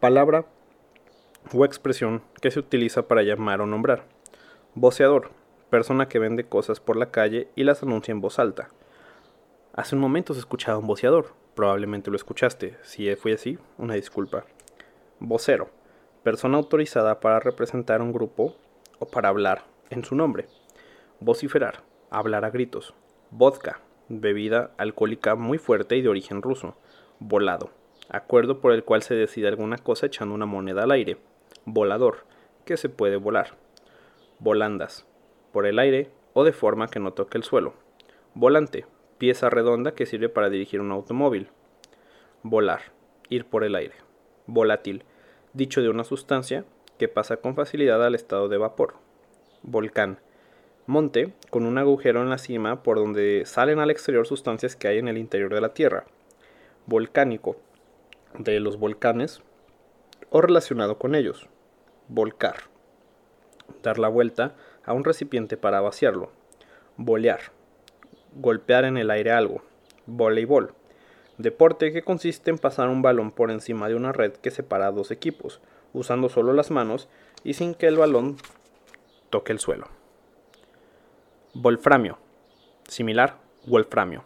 Palabra 0.00 0.44
o 1.52 1.64
expresión 1.64 2.22
que 2.40 2.50
se 2.50 2.60
utiliza 2.60 3.08
para 3.08 3.22
llamar 3.22 3.60
o 3.60 3.66
nombrar. 3.66 4.04
Voceador. 4.74 5.30
Persona 5.70 6.08
que 6.08 6.18
vende 6.18 6.44
cosas 6.44 6.80
por 6.80 6.96
la 6.96 7.10
calle 7.10 7.48
y 7.54 7.64
las 7.64 7.82
anuncia 7.82 8.12
en 8.12 8.20
voz 8.20 8.38
alta. 8.38 8.68
Hace 9.72 9.94
un 9.94 10.00
momento 10.00 10.34
se 10.34 10.40
escuchaba 10.40 10.78
un 10.78 10.86
voceador. 10.86 11.34
Probablemente 11.54 12.10
lo 12.10 12.16
escuchaste. 12.16 12.76
Si 12.82 13.14
fue 13.16 13.34
así, 13.34 13.58
una 13.78 13.94
disculpa. 13.94 14.44
Vocero 15.20 15.70
persona 16.22 16.58
autorizada 16.58 17.20
para 17.20 17.40
representar 17.40 18.02
un 18.02 18.12
grupo 18.12 18.56
o 18.98 19.06
para 19.06 19.28
hablar 19.28 19.64
en 19.90 20.04
su 20.04 20.14
nombre. 20.14 20.46
Vociferar, 21.20 21.82
hablar 22.10 22.44
a 22.44 22.50
gritos. 22.50 22.94
Vodka, 23.30 23.80
bebida 24.08 24.72
alcohólica 24.76 25.36
muy 25.36 25.58
fuerte 25.58 25.96
y 25.96 26.02
de 26.02 26.08
origen 26.08 26.42
ruso. 26.42 26.76
Volado, 27.18 27.70
acuerdo 28.08 28.60
por 28.60 28.72
el 28.72 28.84
cual 28.84 29.02
se 29.02 29.14
decide 29.14 29.48
alguna 29.48 29.78
cosa 29.78 30.06
echando 30.06 30.34
una 30.34 30.46
moneda 30.46 30.82
al 30.82 30.90
aire. 30.90 31.18
Volador, 31.64 32.24
que 32.64 32.76
se 32.76 32.88
puede 32.88 33.16
volar. 33.16 33.56
Volandas, 34.38 35.06
por 35.52 35.66
el 35.66 35.78
aire 35.78 36.10
o 36.32 36.44
de 36.44 36.52
forma 36.52 36.88
que 36.88 37.00
no 37.00 37.12
toque 37.12 37.38
el 37.38 37.44
suelo. 37.44 37.74
Volante, 38.34 38.86
pieza 39.18 39.50
redonda 39.50 39.92
que 39.92 40.06
sirve 40.06 40.28
para 40.28 40.50
dirigir 40.50 40.80
un 40.80 40.92
automóvil. 40.92 41.48
Volar, 42.42 42.80
ir 43.28 43.44
por 43.44 43.64
el 43.64 43.74
aire. 43.74 43.94
Volátil, 44.46 45.04
dicho 45.52 45.82
de 45.82 45.90
una 45.90 46.04
sustancia 46.04 46.64
que 46.98 47.08
pasa 47.08 47.38
con 47.38 47.54
facilidad 47.54 48.04
al 48.04 48.14
estado 48.14 48.48
de 48.48 48.58
vapor. 48.58 48.94
Volcán. 49.62 50.18
Monte 50.86 51.32
con 51.50 51.66
un 51.66 51.78
agujero 51.78 52.22
en 52.22 52.30
la 52.30 52.38
cima 52.38 52.82
por 52.82 52.98
donde 52.98 53.44
salen 53.46 53.78
al 53.78 53.90
exterior 53.90 54.26
sustancias 54.26 54.76
que 54.76 54.88
hay 54.88 54.98
en 54.98 55.08
el 55.08 55.18
interior 55.18 55.54
de 55.54 55.60
la 55.60 55.74
Tierra. 55.74 56.04
Volcánico. 56.86 57.56
De 58.38 58.60
los 58.60 58.78
volcanes 58.78 59.42
o 60.30 60.40
relacionado 60.40 60.98
con 60.98 61.14
ellos. 61.14 61.48
Volcar. 62.08 62.56
Dar 63.82 63.98
la 63.98 64.08
vuelta 64.08 64.54
a 64.84 64.92
un 64.92 65.04
recipiente 65.04 65.56
para 65.56 65.80
vaciarlo. 65.80 66.30
Bolear. 66.96 67.40
Golpear 68.34 68.84
en 68.84 68.96
el 68.96 69.10
aire 69.10 69.32
algo. 69.32 69.62
Voleibol 70.06 70.74
Deporte 71.40 71.90
que 71.90 72.02
consiste 72.02 72.50
en 72.50 72.58
pasar 72.58 72.88
un 72.88 73.00
balón 73.00 73.30
por 73.30 73.50
encima 73.50 73.88
de 73.88 73.94
una 73.94 74.12
red 74.12 74.32
que 74.32 74.50
separa 74.50 74.90
dos 74.90 75.10
equipos, 75.10 75.62
usando 75.94 76.28
solo 76.28 76.52
las 76.52 76.70
manos 76.70 77.08
y 77.44 77.54
sin 77.54 77.74
que 77.74 77.86
el 77.86 77.96
balón 77.96 78.36
toque 79.30 79.52
el 79.52 79.58
suelo. 79.58 79.88
Wolframio. 81.54 82.18
Similar, 82.88 83.38
wolframio. 83.66 84.24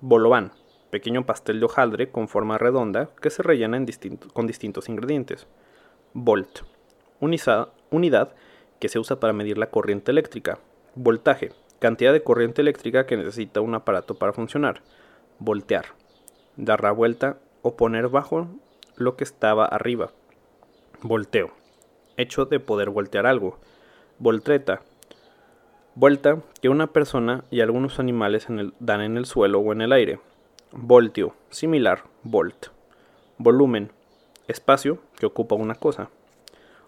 Bolobán. 0.00 0.52
Pequeño 0.90 1.26
pastel 1.26 1.58
de 1.58 1.66
hojaldre 1.66 2.10
con 2.10 2.28
forma 2.28 2.58
redonda 2.58 3.10
que 3.20 3.30
se 3.30 3.42
rellena 3.42 3.84
con 4.32 4.46
distintos 4.46 4.88
ingredientes. 4.88 5.46
Volt. 6.12 6.60
unidad 7.90 8.34
que 8.78 8.88
se 8.88 8.98
usa 8.98 9.20
para 9.20 9.32
medir 9.32 9.58
la 9.58 9.70
corriente 9.70 10.10
eléctrica. 10.10 10.58
Voltaje. 10.94 11.52
Cantidad 11.78 12.12
de 12.12 12.22
corriente 12.22 12.62
eléctrica 12.62 13.06
que 13.06 13.16
necesita 13.16 13.60
un 13.60 13.74
aparato 13.74 14.14
para 14.14 14.32
funcionar. 14.32 14.82
Voltear 15.38 15.86
dar 16.56 16.82
la 16.82 16.92
vuelta 16.92 17.38
o 17.62 17.76
poner 17.76 18.08
bajo 18.08 18.48
lo 18.96 19.16
que 19.16 19.24
estaba 19.24 19.64
arriba. 19.64 20.12
Volteo. 21.02 21.52
Hecho 22.16 22.44
de 22.46 22.60
poder 22.60 22.90
voltear 22.90 23.26
algo. 23.26 23.58
Voltreta. 24.18 24.82
Vuelta 25.94 26.42
que 26.60 26.68
una 26.68 26.88
persona 26.88 27.44
y 27.50 27.60
algunos 27.60 27.98
animales 27.98 28.46
dan 28.80 29.00
en 29.00 29.16
el 29.16 29.26
suelo 29.26 29.60
o 29.60 29.72
en 29.72 29.80
el 29.80 29.92
aire. 29.92 30.20
Voltio. 30.72 31.34
Similar. 31.50 32.04
Volt. 32.22 32.66
Volumen. 33.38 33.92
Espacio 34.48 34.98
que 35.16 35.26
ocupa 35.26 35.54
una 35.54 35.74
cosa. 35.74 36.10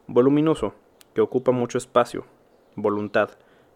Voluminoso. 0.07 0.75
Que 1.15 1.21
ocupa 1.21 1.53
mucho 1.53 1.79
espacio. 1.79 2.25
Voluntad. 2.75 3.31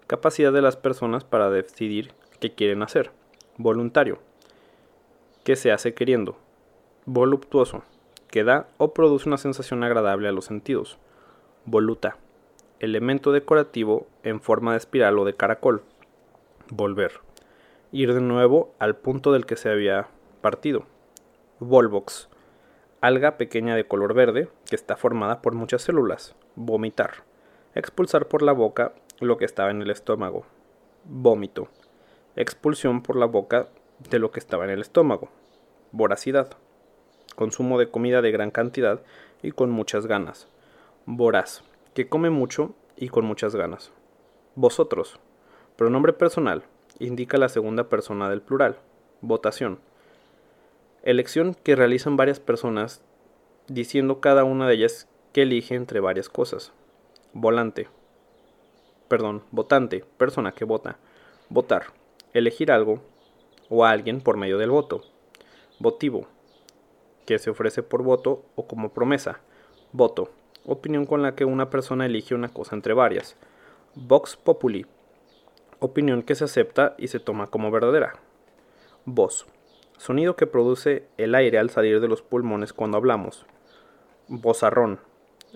Capacidad 0.07 0.53
de 0.53 0.63
las 0.63 0.77
personas 0.77 1.25
para 1.25 1.51
decidir 1.51 2.13
qué 2.41 2.55
quieren 2.55 2.83
hacer. 2.83 3.13
Voluntario 3.57 4.19
que 5.45 5.57
se 5.57 5.73
hace 5.73 5.95
queriendo. 5.95 6.37
Voluptuoso, 7.07 7.83
que 8.29 8.45
da 8.45 8.69
o 8.79 8.93
produce 8.95 9.29
una 9.29 9.39
sensación 9.39 9.83
agradable 9.83 10.29
a 10.29 10.33
los 10.33 10.45
sentidos. 10.45 10.99
voluta, 11.65 12.17
elemento 12.81 13.31
decorativo 13.31 14.07
en 14.23 14.41
forma 14.41 14.73
de 14.73 14.79
espiral 14.79 15.19
o 15.19 15.25
de 15.25 15.35
caracol, 15.35 15.83
volver, 16.71 17.21
ir 17.93 18.15
de 18.15 18.23
nuevo 18.23 18.75
al 18.79 18.97
punto 18.97 19.33
del 19.33 19.45
que 19.45 19.57
se 19.57 19.71
había 19.71 20.09
partido, 20.41 20.87
volvox, 21.59 22.31
alga 23.03 23.37
pequeña 23.37 23.77
de 23.77 23.87
color 23.87 24.15
verde 24.15 24.49
que 24.69 24.77
está 24.77 24.97
formada 24.97 25.43
por 25.43 25.55
muchas 25.55 25.83
células, 25.83 26.35
vomitar, 26.57 27.25
expulsar 27.75 28.29
por 28.29 28.43
la 28.43 28.53
boca 28.53 28.95
lo 29.21 29.37
que 29.37 29.45
estaba 29.45 29.71
en 29.71 29.83
el 29.83 29.91
estómago, 29.91 30.47
vómito, 31.05 31.69
expulsión 32.35 33.03
por 33.03 33.17
la 33.17 33.27
boca 33.27 33.69
de 34.11 34.19
lo 34.19 34.31
que 34.31 34.41
estaba 34.41 34.65
en 34.65 34.71
el 34.71 34.81
estómago, 34.81 35.29
voracidad, 35.93 36.57
consumo 37.37 37.79
de 37.79 37.91
comida 37.91 38.23
de 38.23 38.31
gran 38.31 38.51
cantidad 38.51 39.03
y 39.43 39.51
con 39.51 39.71
muchas 39.71 40.07
ganas, 40.07 40.49
voraz, 41.05 41.63
que 41.95 42.09
come 42.09 42.31
mucho 42.31 42.75
y 42.97 43.09
con 43.09 43.25
muchas 43.25 43.55
ganas. 43.55 43.93
Vosotros, 44.55 45.19
pronombre 45.77 46.13
personal, 46.13 46.65
indica 46.99 47.39
la 47.39 47.49
segunda 47.49 47.89
persona 47.89 48.29
del 48.29 48.43
plural, 48.43 48.79
votación, 49.21 49.79
elección 51.03 51.55
que 51.55 51.77
realizan 51.77 52.17
varias 52.17 52.41
personas 52.41 53.03
diciendo 53.69 54.21
cada 54.21 54.45
una 54.45 54.67
de 54.69 54.75
ellas 54.75 55.09
que 55.33 55.43
elige 55.43 55.75
entre 55.75 56.01
varias 56.01 56.29
cosas. 56.29 56.73
Volante, 57.33 57.89
perdón, 59.09 59.43
votante, 59.51 60.05
persona 60.17 60.53
que 60.53 60.65
vota. 60.65 60.99
Votar, 61.49 61.87
elegir 62.33 62.71
algo 62.71 63.01
o 63.69 63.85
a 63.85 63.91
alguien 63.91 64.21
por 64.21 64.37
medio 64.37 64.59
del 64.59 64.71
voto. 64.71 65.03
Votivo, 65.79 66.27
que 67.27 67.39
se 67.39 67.51
ofrece 67.51 67.83
por 67.83 68.03
voto 68.03 68.45
o 68.55 68.67
como 68.67 68.93
promesa. 68.93 69.41
Voto, 69.93 70.31
opinión 70.65 71.07
con 71.07 71.23
la 71.23 71.35
que 71.35 71.45
una 71.45 71.71
persona 71.71 72.07
elige 72.07 72.35
una 72.35 72.49
cosa 72.49 72.75
entre 72.75 72.95
varias. 72.95 73.37
Vox 73.95 74.37
populi, 74.37 74.87
opinión 75.79 76.23
que 76.23 76.35
se 76.35 76.45
acepta 76.45 76.95
y 76.99 77.09
se 77.09 77.21
toma 77.21 77.49
como 77.49 77.71
verdadera. 77.71 78.15
Voz, 79.05 79.47
sonido 79.97 80.37
que 80.37 80.47
produce 80.47 81.07
el 81.17 81.35
aire 81.35 81.59
al 81.59 81.71
salir 81.71 82.01
de 82.01 82.09
los 82.09 82.23
pulmones 82.23 82.73
cuando 82.73 82.97
hablamos. 82.97 83.47
Vozarrón, 84.29 85.01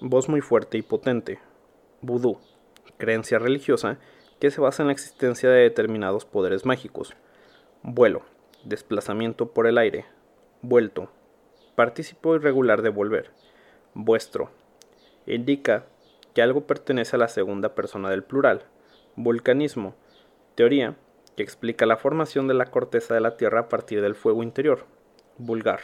voz 0.01 0.29
muy 0.29 0.41
fuerte 0.41 0.79
y 0.79 0.83
potente. 0.83 1.39
Vudú, 2.01 2.39
creencia 2.97 3.39
religiosa 3.39 3.99
que 4.41 4.51
se 4.51 4.61
basa 4.61 4.83
en 4.83 4.89
la 4.89 4.93
existencia 4.93 5.49
de 5.49 5.61
determinados 5.61 6.25
poderes 6.25 6.67
mágicos. 6.67 7.15
Vuelo, 7.83 8.23
desplazamiento 8.65 9.53
por 9.53 9.67
el 9.67 9.79
aire. 9.79 10.07
Vuelto, 10.63 11.11
participo 11.77 12.35
irregular 12.35 12.83
de 12.83 12.89
volver. 12.89 13.31
Vuestro, 13.95 14.51
indica 15.27 15.87
que 16.35 16.43
algo 16.43 16.67
pertenece 16.67 17.17
a 17.17 17.19
la 17.19 17.29
segunda 17.29 17.75
persona 17.75 18.11
del 18.11 18.25
plural. 18.25 18.65
Vulcanismo, 19.17 19.95
teoría 20.55 20.97
que 21.37 21.43
explica 21.43 21.87
la 21.87 21.97
formación 21.97 22.49
de 22.49 22.55
la 22.55 22.67
corteza 22.67 23.15
de 23.15 23.21
la 23.21 23.37
Tierra 23.37 23.61
a 23.61 23.69
partir 23.69 24.03
del 24.03 24.15
fuego 24.15 24.43
interior. 24.43 24.85
Vulgar, 25.39 25.81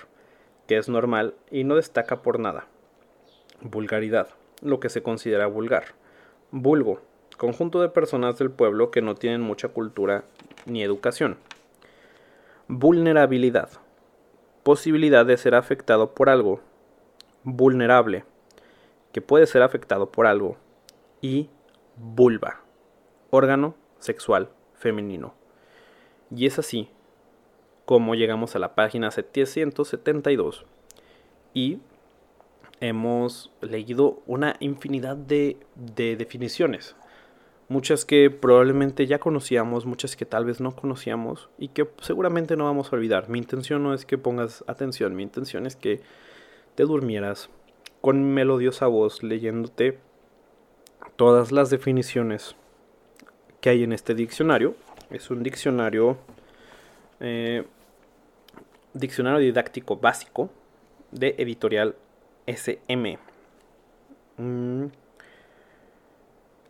que 0.67 0.77
es 0.77 0.89
normal 0.89 1.35
y 1.51 1.65
no 1.65 1.77
destaca 1.77 2.23
por 2.23 2.39
nada. 2.39 2.67
Vulgaridad, 3.61 4.29
lo 4.63 4.81
que 4.81 4.89
se 4.89 5.03
considera 5.03 5.47
vulgar. 5.47 5.85
Vulgo, 6.51 7.01
conjunto 7.37 7.81
de 7.81 7.89
personas 7.89 8.39
del 8.39 8.51
pueblo 8.51 8.91
que 8.91 9.03
no 9.03 9.15
tienen 9.15 9.41
mucha 9.41 9.69
cultura 9.69 10.25
ni 10.67 10.83
educación. 10.83 11.37
Vulnerabilidad, 12.69 13.71
posibilidad 14.63 15.27
de 15.27 15.37
ser 15.37 15.55
afectado 15.55 16.15
por 16.15 16.29
algo. 16.29 16.61
Vulnerable, 17.43 18.25
que 19.13 19.21
puede 19.21 19.47
ser 19.47 19.63
afectado 19.63 20.11
por 20.11 20.27
algo. 20.27 20.57
Y 21.21 21.51
vulva, 21.97 22.63
órgano 23.31 23.75
sexual 23.99 24.51
femenino. 24.75 25.35
Y 26.35 26.47
es 26.47 26.59
así 26.59 26.89
como 27.85 28.15
llegamos 28.15 28.55
a 28.55 28.61
la 28.61 28.75
página 28.75 29.11
772 29.11 30.65
y 31.53 31.81
hemos 32.81 33.53
leído 33.61 34.23
una 34.27 34.57
infinidad 34.61 35.17
de, 35.17 35.59
de, 35.75 36.17
definiciones. 36.17 36.95
Muchas 37.69 38.05
que 38.05 38.31
probablemente 38.31 39.07
ya 39.07 39.19
conocíamos, 39.19 39.87
muchas 39.87 40.17
que 40.17 40.25
tal 40.25 40.45
vez 40.45 40.61
no 40.61 40.75
conocíamos 40.75 41.51
y 41.59 41.69
que 41.69 41.89
seguramente 42.01 42.57
no 42.57 42.65
vamos 42.65 42.93
a 42.93 42.97
olvidar. 42.97 43.29
Mi 43.29 43.39
intención 43.39 43.83
no 43.83 43.93
es 43.93 44.07
que 44.07 44.19
pongas 44.19 44.65
atención, 44.67 45.15
mi 45.15 45.23
intención 45.23 45.67
es 45.67 45.77
que 45.77 46.01
te 46.75 46.85
durmieras 46.85 47.51
con 48.01 48.33
melodiosa 48.33 48.87
voz 48.87 49.23
leyéndote 49.23 49.99
todas 51.17 51.53
las 51.53 51.71
definiciones 51.71 52.57
que 53.61 53.71
hay 53.71 53.83
en 53.83 53.93
este 53.93 54.15
diccionario 54.15 54.75
es 55.11 55.31
un 55.31 55.43
diccionario, 55.43 56.17
eh, 57.19 57.65
diccionario 58.95 59.41
didáctico 59.41 59.97
básico 59.97 60.51
de 61.11 61.35
editorial 61.39 61.97
SM. 62.47 63.19
Mm. 64.37 64.87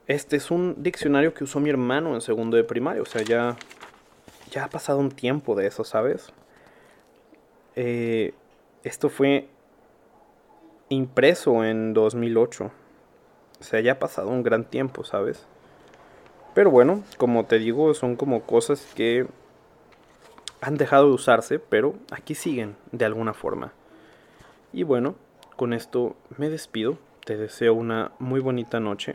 Este 0.06 0.36
es 0.36 0.50
un 0.50 0.82
diccionario 0.82 1.34
que 1.34 1.44
usó 1.44 1.60
mi 1.60 1.70
hermano 1.70 2.14
en 2.14 2.20
segundo 2.20 2.56
de 2.56 2.64
primaria, 2.64 3.02
o 3.02 3.06
sea, 3.06 3.22
ya, 3.22 3.56
ya 4.50 4.64
ha 4.64 4.68
pasado 4.68 4.98
un 4.98 5.10
tiempo 5.10 5.54
de 5.54 5.68
eso, 5.68 5.84
¿sabes? 5.84 6.32
Eh, 7.76 8.34
esto 8.82 9.08
fue 9.08 9.48
impreso 10.90 11.64
en 11.64 11.94
2008. 11.94 12.70
O 13.60 13.64
sea, 13.64 13.80
ya 13.80 13.92
ha 13.92 13.98
pasado 13.98 14.28
un 14.28 14.42
gran 14.42 14.64
tiempo, 14.64 15.04
¿sabes? 15.04 15.46
Pero 16.52 16.70
bueno, 16.70 17.02
como 17.16 17.46
te 17.46 17.58
digo, 17.58 17.94
son 17.94 18.16
como 18.16 18.42
cosas 18.42 18.92
que 18.94 19.26
han 20.60 20.76
dejado 20.76 21.06
de 21.06 21.14
usarse, 21.14 21.58
pero 21.58 21.94
aquí 22.10 22.34
siguen 22.34 22.76
de 22.92 23.06
alguna 23.06 23.32
forma. 23.32 23.72
Y 24.72 24.82
bueno, 24.82 25.14
con 25.56 25.72
esto 25.72 26.16
me 26.36 26.50
despido. 26.50 26.98
Te 27.24 27.36
deseo 27.36 27.74
una 27.74 28.12
muy 28.18 28.40
bonita 28.40 28.80
noche. 28.80 29.14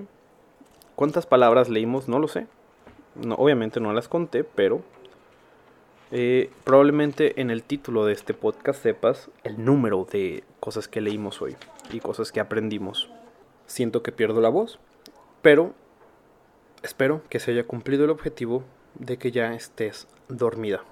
¿Cuántas 0.96 1.26
palabras 1.26 1.70
leímos? 1.70 2.08
No 2.08 2.20
lo 2.20 2.28
sé. 2.28 2.48
No, 3.16 3.36
obviamente 3.36 3.80
no 3.80 3.94
las 3.94 4.08
conté, 4.08 4.44
pero 4.44 4.82
eh, 6.12 6.50
probablemente 6.64 7.42
en 7.42 7.50
el 7.50 7.64
título 7.64 8.06
de 8.06 8.14
este 8.14 8.34
podcast 8.34 8.84
sepas 8.84 9.30
el 9.44 9.64
número 9.64 10.08
de 10.10 10.44
cosas 10.66 10.90
que 10.90 11.00
leímos 11.00 11.42
hoy 11.42 11.56
y 11.94 12.02
cosas 12.02 12.34
que 12.34 12.42
aprendimos. 12.42 13.10
Siento 13.68 14.04
que 14.04 14.12
pierdo 14.12 14.42
la 14.42 14.50
voz, 14.50 14.80
pero 15.42 15.74
Espero 16.86 17.24
que 17.30 17.40
se 17.40 17.50
haya 17.50 17.66
cumplido 17.66 18.06
el 18.06 18.12
objetivo 18.12 18.64
de 18.94 19.18
que 19.18 19.32
ya 19.32 19.56
estés 19.56 20.08
dormida. 20.30 20.84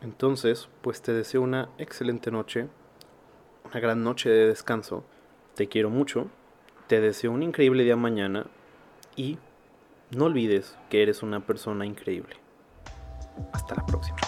Entonces, 0.00 0.70
pues 0.80 1.02
te 1.02 1.12
deseo 1.12 1.42
una 1.42 1.68
excelente 1.76 2.30
noche, 2.30 2.68
una 3.66 3.80
gran 3.80 4.02
noche 4.02 4.30
de 4.30 4.46
descanso. 4.46 5.04
Te 5.54 5.68
quiero 5.68 5.90
mucho, 5.90 6.28
te 6.86 7.02
deseo 7.02 7.32
un 7.32 7.42
increíble 7.42 7.84
día 7.84 7.96
mañana 7.96 8.46
y 9.14 9.36
no 10.16 10.24
olvides 10.24 10.74
que 10.88 11.02
eres 11.02 11.22
una 11.22 11.40
persona 11.40 11.84
increíble. 11.84 12.36
Hasta 13.52 13.74
la 13.74 13.84
próxima. 13.84 14.27